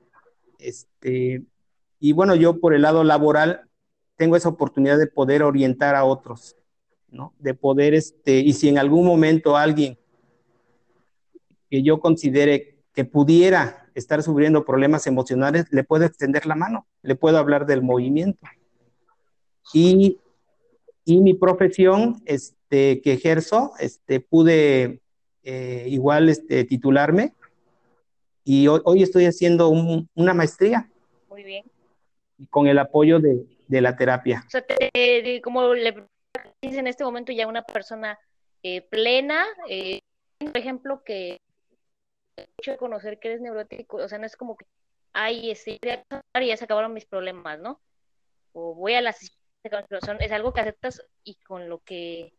[0.61, 1.43] Este,
[1.99, 3.63] y bueno, yo por el lado laboral
[4.17, 6.57] tengo esa oportunidad de poder orientar a otros,
[7.09, 7.35] ¿no?
[7.39, 9.99] De poder, este, y si en algún momento alguien
[11.71, 17.15] que yo considere que pudiera estar sufriendo problemas emocionales, le puedo extender la mano, le
[17.15, 18.47] puedo hablar del movimiento.
[19.73, 20.19] Y,
[21.05, 25.01] y mi profesión este, que ejerzo, este, pude
[25.43, 27.35] eh, igual este, titularme
[28.45, 30.89] y hoy, estoy haciendo una maestría.
[31.29, 31.65] Muy bien.
[32.49, 34.43] Con el apoyo de, de la terapia.
[34.47, 36.07] O sea, te, como le
[36.61, 38.19] dices en este momento ya una persona
[38.63, 40.01] eh, plena, eh,
[40.39, 41.41] por ejemplo, que
[42.59, 44.67] hecho de conocer que eres neurótico, o sea, no es como que,
[45.13, 47.81] ay, este, ya se acabaron mis problemas, ¿no?
[48.53, 49.21] O voy a las
[49.63, 52.33] es algo que aceptas y con lo que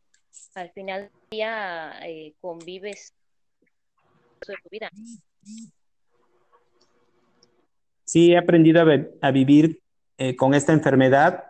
[0.56, 3.14] al final del día eh, convives
[4.48, 4.90] de tu vida.
[8.12, 8.84] Sí, he aprendido
[9.22, 9.80] a, vivir
[10.18, 11.46] eh, con esta enfermedad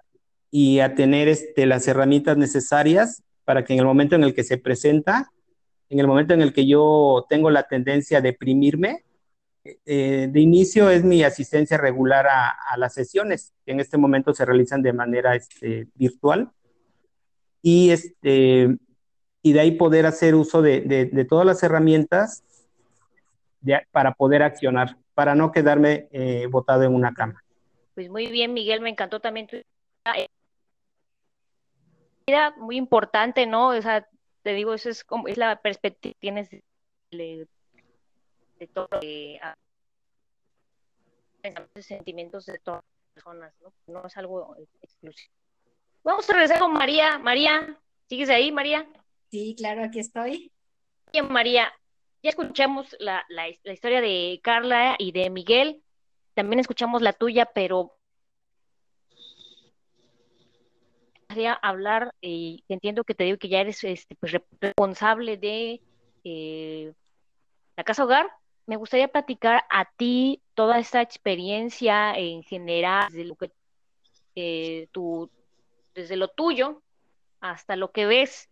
[0.51, 4.43] y a tener este, las herramientas necesarias para que en el momento en el que
[4.43, 5.31] se presenta,
[5.89, 9.03] en el momento en el que yo tengo la tendencia a deprimirme,
[9.63, 14.45] eh, de inicio es mi asistencia regular a, las sesiones, que en este momento se
[14.45, 16.51] realizan de manera este, virtual.
[17.63, 18.77] Y, este,
[19.41, 22.43] y de ahí poder hacer uso de, todas las herramientas
[23.91, 27.43] para poder accionar, para no quedarme eh, botado en una cama.
[27.95, 29.57] Pues muy bien, Miguel, me encantó también tu
[32.57, 33.69] muy importante, ¿no?
[33.69, 34.07] O sea,
[34.43, 36.63] te digo, eso es como es la perspectiva que tienes de,
[37.11, 39.39] de todo de,
[41.81, 43.73] sentimientos de todas las personas, ¿no?
[43.87, 45.33] No es algo exclusivo.
[46.03, 47.17] Vamos a regresar con María.
[47.19, 48.87] María, ¿sigues ahí, María?
[49.29, 50.51] Sí, claro, aquí estoy.
[51.11, 51.71] Bien, María,
[52.23, 55.83] ya escuchamos la, la, historia de Carla y de Miguel,
[56.33, 57.97] también escuchamos la tuya, pero
[61.61, 65.81] hablar, y entiendo que te digo que ya eres este, pues, responsable de
[66.23, 66.93] eh,
[67.77, 68.29] la casa hogar,
[68.65, 73.51] me gustaría platicar a ti toda esta experiencia en general, desde lo que
[74.35, 74.87] eh,
[75.93, 76.81] desde lo tuyo
[77.39, 78.49] hasta lo que ves,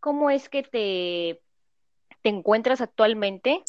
[0.00, 1.40] ¿cómo es que te,
[2.22, 3.62] te encuentras actualmente?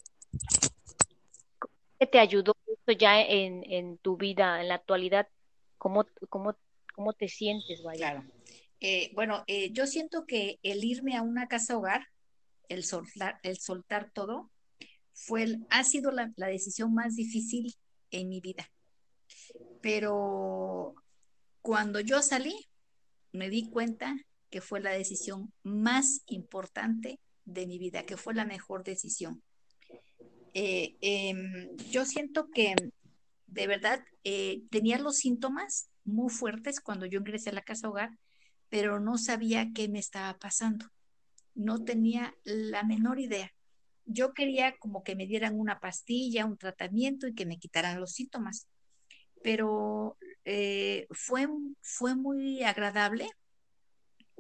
[1.99, 5.28] ¿Qué te ayudó esto ya en, tu vida, en la actualidad?
[5.78, 6.56] ¿Cómo, cómo
[6.93, 8.24] ¿Cómo te sientes, Claro.
[8.80, 12.08] Eh, bueno, eh, yo siento que el irme a una casa hogar,
[12.70, 14.51] el soltar, el soltar todo,
[15.14, 17.74] fue ha sido la, decisión más difícil
[18.12, 18.70] en mi vida.
[19.82, 20.95] Pero
[21.62, 22.56] cuando yo salí,
[23.32, 24.16] me di cuenta
[24.49, 29.41] que fue la decisión más importante de mi vida, que fue la mejor decisión.
[30.54, 32.76] Eh, em, yo siento que
[33.48, 34.04] de verdad
[34.70, 38.12] tenía los síntomas muy fuertes cuando yo ingresé a la casa hogar,
[38.70, 40.88] pero no sabía qué me estaba pasando.
[41.54, 43.54] No tenía la menor idea.
[44.06, 48.14] Yo quería como que me dieran una pastilla, un tratamiento y que me quitaran los
[48.14, 48.68] síntomas.
[49.44, 51.48] Pero eh, fue,
[51.82, 53.30] fue muy agradable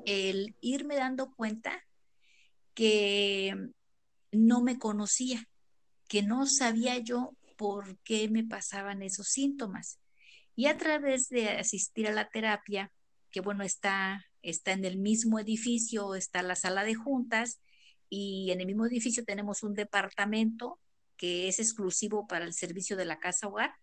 [0.05, 1.85] el irme dando cuenta
[2.73, 3.55] que
[4.31, 5.47] no me conocía,
[6.07, 9.99] que no sabía yo por qué me pasaban esos síntomas.
[10.55, 12.91] Y a través de asistir a la terapia,
[13.31, 17.59] que bueno, está, está en el mismo edificio, está la sala de juntas
[18.09, 20.79] y en el mismo edificio tenemos un departamento
[21.17, 23.73] que es exclusivo para el servicio de la casa hogar,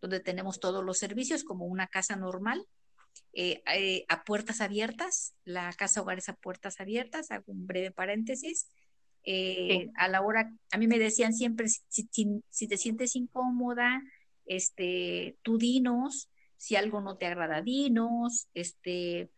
[0.00, 2.66] donde tenemos todos los servicios como una casa normal,
[3.32, 7.90] eh, eh, a puertas abiertas, la casa hogar es a puertas abiertas, hago un breve
[7.90, 8.68] paréntesis.
[9.24, 12.08] Eh, a la hora, a mí me decían siempre, si,
[12.48, 14.02] si te sientes incómoda,
[14.46, 19.30] este, tú dinos, si algo no te agrada, dinos, este,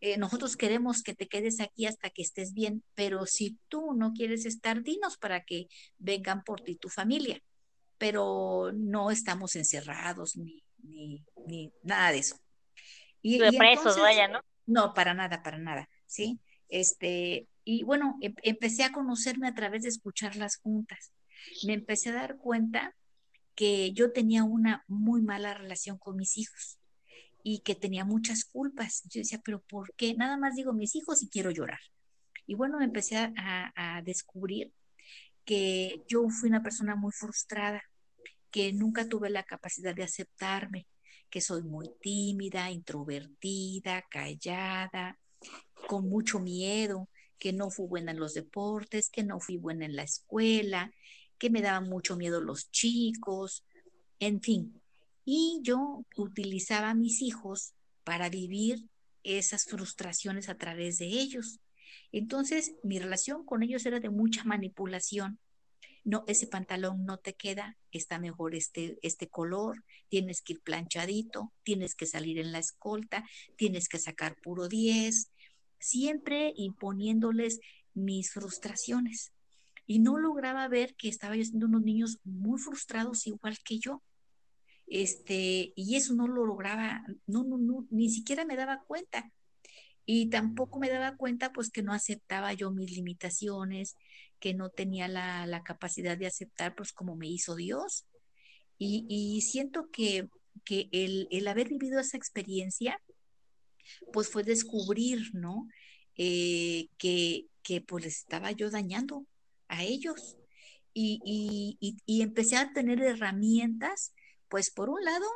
[0.00, 4.12] eh, nosotros queremos que te quedes aquí hasta que estés bien, pero si tú no
[4.12, 5.66] quieres estar, dinos para que
[5.98, 7.42] vengan por ti tu familia,
[7.96, 12.36] pero no estamos encerrados ni, ni, ni nada de eso.
[13.28, 14.40] Y, de presos, vaya, ¿no?
[14.66, 16.40] No, para nada, para nada, ¿sí?
[16.68, 21.12] Este, y bueno, em, empecé a conocerme a través de escuchar las juntas.
[21.66, 22.94] Me empecé a dar cuenta
[23.54, 26.78] que yo tenía una muy mala relación con mis hijos
[27.42, 29.02] y que tenía muchas culpas.
[29.10, 30.14] Yo decía, pero ¿por qué?
[30.14, 31.80] Nada más digo mis hijos y quiero llorar.
[32.46, 34.72] Y bueno, empecé a, descubrir
[35.44, 37.82] que yo fui una persona muy frustrada,
[38.50, 40.86] que nunca tuve la capacidad de aceptarme,
[41.30, 45.18] que soy muy tímida, introvertida, callada,
[45.86, 47.08] con mucho miedo,
[47.38, 50.92] que no fui buena en los deportes, que no fui buena en la escuela,
[51.38, 53.64] que me daban mucho miedo los chicos,
[54.18, 54.80] en fin.
[55.24, 58.88] Y yo utilizaba a mis hijos para vivir
[59.22, 61.60] esas frustraciones a través de ellos.
[62.12, 65.38] Entonces, mi relación con ellos era de mucha manipulación.
[66.08, 71.52] No, ese pantalón no te queda, está mejor este, este color, tienes que ir planchadito,
[71.64, 75.30] tienes que salir en la escolta, tienes que sacar puro 10,
[75.78, 77.60] siempre imponiéndoles
[77.92, 79.32] mis frustraciones
[79.86, 84.02] y no lograba ver que estaba yo siendo unos niños muy frustrados igual que yo.
[84.86, 89.30] Este, y eso no lo lograba, no, no, no, ni siquiera me daba cuenta.
[90.06, 93.94] Y tampoco me daba cuenta pues que no aceptaba yo mis limitaciones,
[94.40, 98.06] que no tenía la, capacidad de aceptar pues como me hizo Dios.
[98.78, 100.28] Y, siento que,
[100.64, 103.00] que el, el, haber vivido esa experiencia
[104.12, 105.66] pues fue descubrir, ¿no?
[106.16, 109.26] Eh, que, que pues estaba yo dañando
[109.68, 110.36] a ellos.
[110.94, 111.76] y,
[112.06, 114.12] y, empecé a tener herramientas,
[114.48, 115.26] pues por un lado,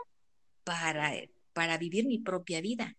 [0.64, 1.12] para,
[1.52, 2.96] para vivir mi propia vida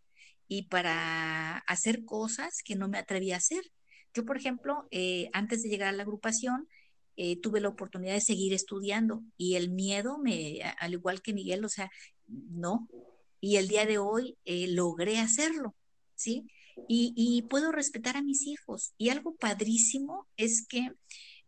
[0.47, 3.63] y para hacer cosas que no me atreví a hacer.
[4.13, 6.67] Yo, por ejemplo, eh, antes de llegar a la agrupación,
[7.15, 11.63] eh, tuve la oportunidad de seguir estudiando y el miedo me, al igual que Miguel,
[11.63, 11.91] o sea,
[12.27, 12.89] no.
[13.39, 15.75] Y el día de hoy eh, logré hacerlo,
[16.15, 16.47] ¿sí?
[16.87, 18.93] Y, puedo respetar a mis hijos.
[18.97, 20.91] Y algo padrísimo es que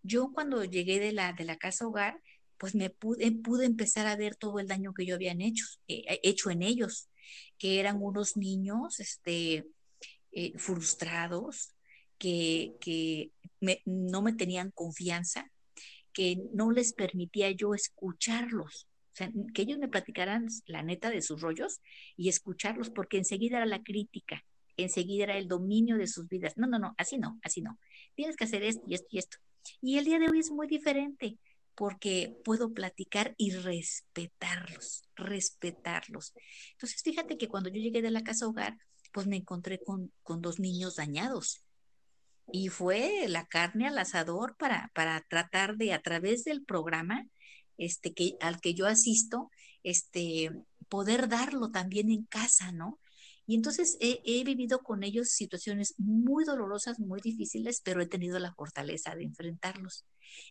[0.04, 2.22] yo cuando llegué de la, de la casa hogar,
[2.58, 6.20] pues me pude, pude empezar a ver todo el daño que yo había hecho, eh,
[6.22, 7.10] hecho en ellos,
[7.58, 9.66] que eran unos niños este,
[10.58, 11.75] frustrados,
[12.18, 13.32] que, que
[13.86, 15.52] no me tenían confianza,
[16.14, 18.88] que no les permitía yo escucharlos.
[19.54, 21.80] Que ellos me platicaran la neta de sus rollos
[22.18, 24.44] y escucharlos, porque enseguida era la crítica,
[24.76, 26.58] enseguida era el dominio de sus vidas.
[26.58, 27.80] No, no, no, así no, así no.
[28.16, 29.38] Tienes que hacer esto y esto y esto.
[29.82, 31.38] Y el día de hoy es muy diferente
[31.76, 36.34] porque puedo platicar y respetarlos, respetarlos.
[36.72, 38.78] Entonces, fíjate que cuando yo llegué de la casa hogar,
[39.12, 40.12] pues me encontré con,
[40.42, 41.65] dos niños dañados.
[42.52, 47.28] Y fue la carne al asador para, para tratar de, a través del programa
[47.78, 49.52] este, que, al que yo asisto,
[49.84, 50.52] este,
[50.90, 53.00] poder darlo también en casa, ¿no?
[53.48, 58.56] Y entonces he, vivido con ellos situaciones muy dolorosas, muy difíciles, pero he tenido la
[58.56, 60.06] fortaleza de enfrentarlos.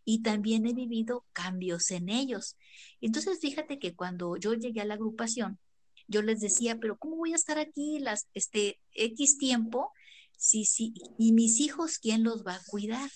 [0.04, 2.56] Y también he vivido cambios en ellos.
[3.00, 5.58] Entonces fíjate que cuando yo llegué a la agrupación,
[6.06, 9.90] yo les decía, pero ¿cómo voy a estar aquí las, este X tiempo?
[10.36, 13.10] Sí, sí, y mis hijos, ¿quién los va a cuidar?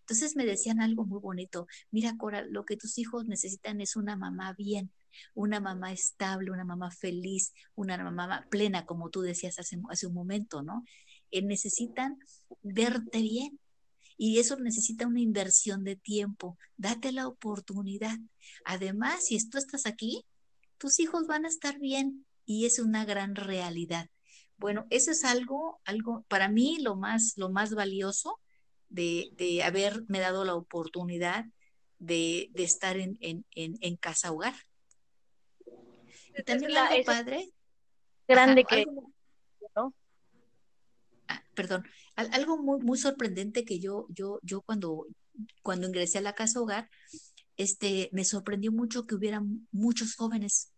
[0.00, 4.16] Entonces me decían algo muy bonito, mira Cora, lo que tus hijos necesitan es una
[4.16, 4.92] mamá bien,
[5.32, 10.62] una mamá estable, una mamá feliz, una mamá plena, como tú decías hace, un momento,
[10.62, 10.84] ¿no?
[11.30, 12.18] Eh, necesitan
[12.62, 13.58] verte bien.
[14.16, 16.56] Y eso necesita una inversión de tiempo.
[16.76, 18.16] Date la oportunidad.
[18.64, 20.24] Además, si tú estás aquí,
[20.78, 24.08] tus hijos van a estar bien y es una gran realidad.
[24.56, 28.40] Bueno, eso es algo, algo para mí lo más, lo más valioso
[28.88, 31.44] de, de haberme dado la oportunidad
[31.98, 34.54] de, de estar en, en, en casa hogar.
[36.36, 37.52] Y también algo padre.
[38.26, 38.86] Grande que.
[39.76, 39.94] ¿no?
[41.28, 41.84] Ah, perdón,
[42.16, 45.06] algo muy, muy sorprendente que yo, yo, yo cuando,
[45.62, 46.90] cuando ingresé a la casa hogar,
[47.56, 50.73] este, me sorprendió mucho que hubiera muchos jóvenes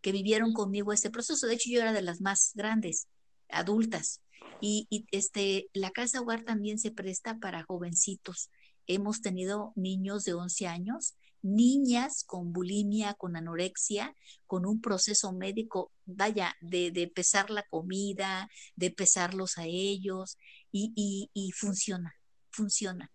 [0.00, 1.46] que vivieron conmigo este proceso.
[1.46, 3.08] De hecho, yo era de las más grandes,
[3.48, 4.20] adultas.
[4.60, 8.50] Y, y, este, la casa hogar también se presta para jovencitos.
[8.86, 14.14] Hemos tenido niños de 11 años niñas con bulimia, con anorexia,
[14.46, 20.38] con un proceso médico, vaya, de, pesar la comida, de pesarlos a ellos,
[20.72, 22.14] y, funciona,
[22.50, 23.10] funciona.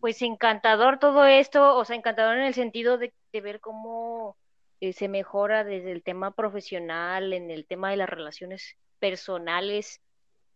[0.00, 4.36] Pues encantador todo esto, o sea, encantador en el sentido de, ver cómo
[4.80, 10.00] eh, se mejora desde el tema profesional, en el tema de las relaciones personales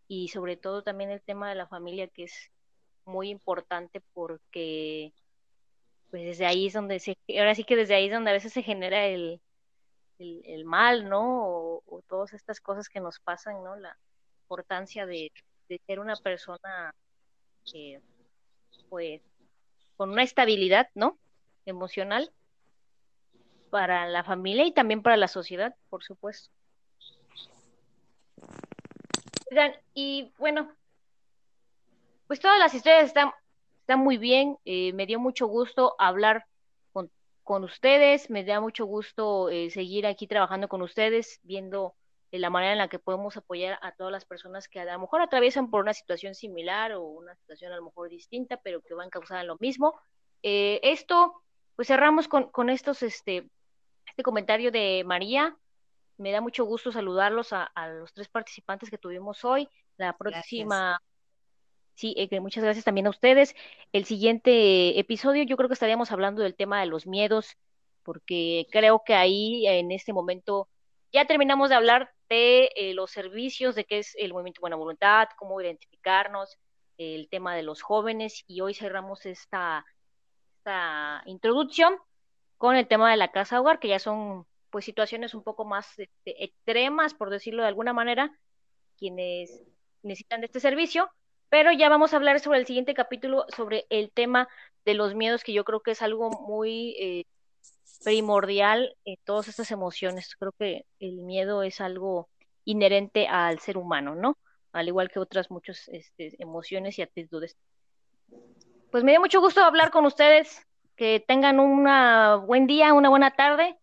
[0.09, 2.51] y sobre todo también el tema de la familia, que es
[3.05, 5.13] muy importante porque
[6.11, 8.53] pues desde ahí es donde se, ahora sí que desde ahí es donde a veces
[8.53, 9.41] se genera el,
[10.19, 11.81] el, mal, ¿no?
[11.87, 13.77] O, todas estas cosas que nos pasan, ¿no?
[13.77, 13.97] La
[14.43, 15.33] importancia de,
[15.87, 16.95] ser una persona,
[17.75, 18.01] eh,
[18.89, 19.23] pues,
[19.97, 21.19] con una estabilidad, ¿no?
[21.67, 22.31] Emocional
[23.71, 26.51] para la familia y también para la sociedad, por supuesto.
[29.95, 30.71] Y bueno,
[32.27, 33.31] pues todas las historias están,
[33.81, 34.59] están muy bien.
[34.65, 36.47] Eh, me dio mucho gusto hablar
[37.45, 41.95] con, ustedes, me da mucho gusto eh, seguir aquí trabajando con ustedes, viendo
[42.41, 45.21] la manera en la que podemos apoyar a todas las personas que a lo mejor
[45.21, 49.11] atraviesan por una situación similar o una situación a lo mejor distinta, pero que van
[49.11, 49.95] causar lo mismo.
[50.43, 51.43] esto,
[51.77, 53.49] pues cerramos con, con estos, este,
[54.07, 55.57] este comentario de María.
[56.17, 59.69] Me da mucho gusto saludarlos a, los tres participantes que tuvimos hoy.
[59.97, 61.01] La próxima
[61.95, 63.55] Sí, eh, muchas gracias también a ustedes.
[63.93, 67.57] El siguiente episodio yo creo que estaríamos hablando del tema de los miedos,
[68.03, 70.69] porque creo que ahí en este momento
[71.13, 75.29] ya terminamos de hablar de eh, los servicios, de qué es el movimiento Buena Voluntad,
[75.37, 76.59] cómo identificarnos,
[76.97, 79.85] el tema de los jóvenes y hoy cerramos esta,
[80.59, 81.97] esta introducción
[82.59, 85.99] con el tema de la casa hogar, que ya son pues situaciones un poco más
[85.99, 88.37] este, extremas, por decirlo de alguna manera,
[88.97, 89.63] quienes
[90.03, 91.11] necesitan de este servicio
[91.55, 94.49] pero ya vamos a hablar sobre el siguiente capítulo, sobre el tema
[94.85, 97.27] de los miedos, que yo creo que es algo muy eh,
[98.03, 100.35] primordial en todas estas emociones.
[100.37, 102.29] Creo que el miedo es algo
[102.65, 104.39] inherente al ser humano, ¿no?
[104.73, 107.57] Al igual que otras muchas este, emociones y actitudes.
[108.91, 110.67] pues me dio mucho gusto hablar con ustedes.
[110.97, 111.85] Que tengan un
[112.47, 113.77] buen día, una buena tarde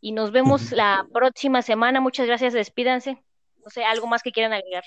[0.00, 2.00] y nos vemos la próxima semana.
[2.00, 3.22] Muchas gracias, despídanse.
[3.64, 4.84] No sé, algo más que quieran agregar.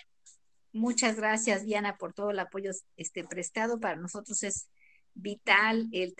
[0.71, 3.79] Muchas gracias, Diana, por todo el apoyo este, prestado.
[3.79, 4.69] Para nosotros es
[5.15, 6.13] vital el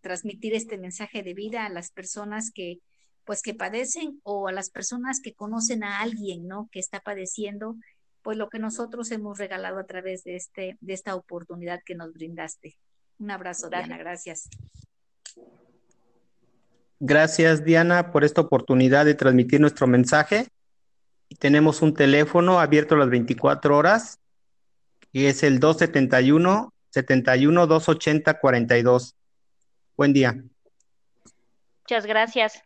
[0.00, 2.78] transmitir este mensaje de vida a las personas que,
[3.24, 6.68] pues, que padecen o a las personas que conocen a alguien, ¿no?
[6.72, 7.76] Que está padeciendo
[8.22, 12.12] pues lo que nosotros hemos regalado a través de, este, de esta oportunidad que nos
[12.12, 12.76] brindaste.
[13.18, 14.48] Un abrazo, Diana, gracias.
[16.98, 20.48] Gracias, Diana, por esta oportunidad de transmitir nuestro mensaje.
[21.38, 24.18] tenemos un teléfono abierto las 24 horas,
[25.12, 29.14] y es el 271 71 280 42.
[30.00, 30.42] Buen día.
[31.82, 32.62] Muchas gracias.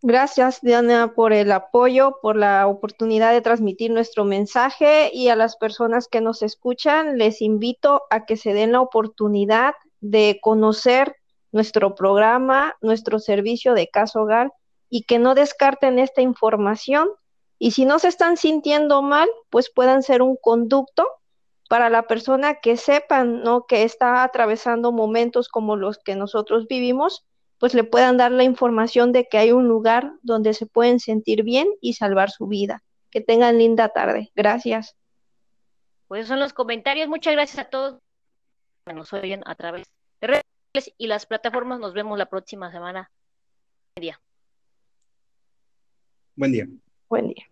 [0.00, 5.56] Gracias, Diana, por el apoyo, por la oportunidad de transmitir nuestro mensaje y a las
[5.56, 11.16] personas que nos escuchan, les invito a que se den la oportunidad de conocer
[11.50, 14.52] nuestro programa, nuestro servicio de caso hogar
[14.88, 17.08] y que no descarten esta información
[17.58, 21.08] y si no se están sintiendo mal, pues puedan ser un conducto
[21.68, 23.66] para la persona que sepan, ¿no?
[23.66, 27.24] que está atravesando momentos como los que nosotros vivimos
[27.58, 31.42] pues le puedan dar la información de que hay un lugar donde se pueden sentir
[31.42, 32.82] bien y salvar su vida.
[33.10, 34.30] Que tengan linda tarde.
[34.34, 34.94] Gracias.
[36.08, 37.08] Pues son los comentarios.
[37.08, 37.98] Muchas gracias a todos
[38.84, 39.86] que nos oyen a través
[40.20, 41.80] de redes y las plataformas.
[41.80, 43.10] Nos vemos la próxima semana.
[43.96, 44.20] Buen día.
[46.36, 46.68] Buen día.
[47.08, 47.44] Buen día.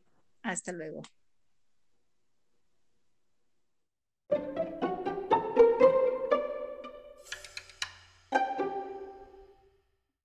[0.43, 1.03] Hasta luego.
[4.35, 4.74] Thank you.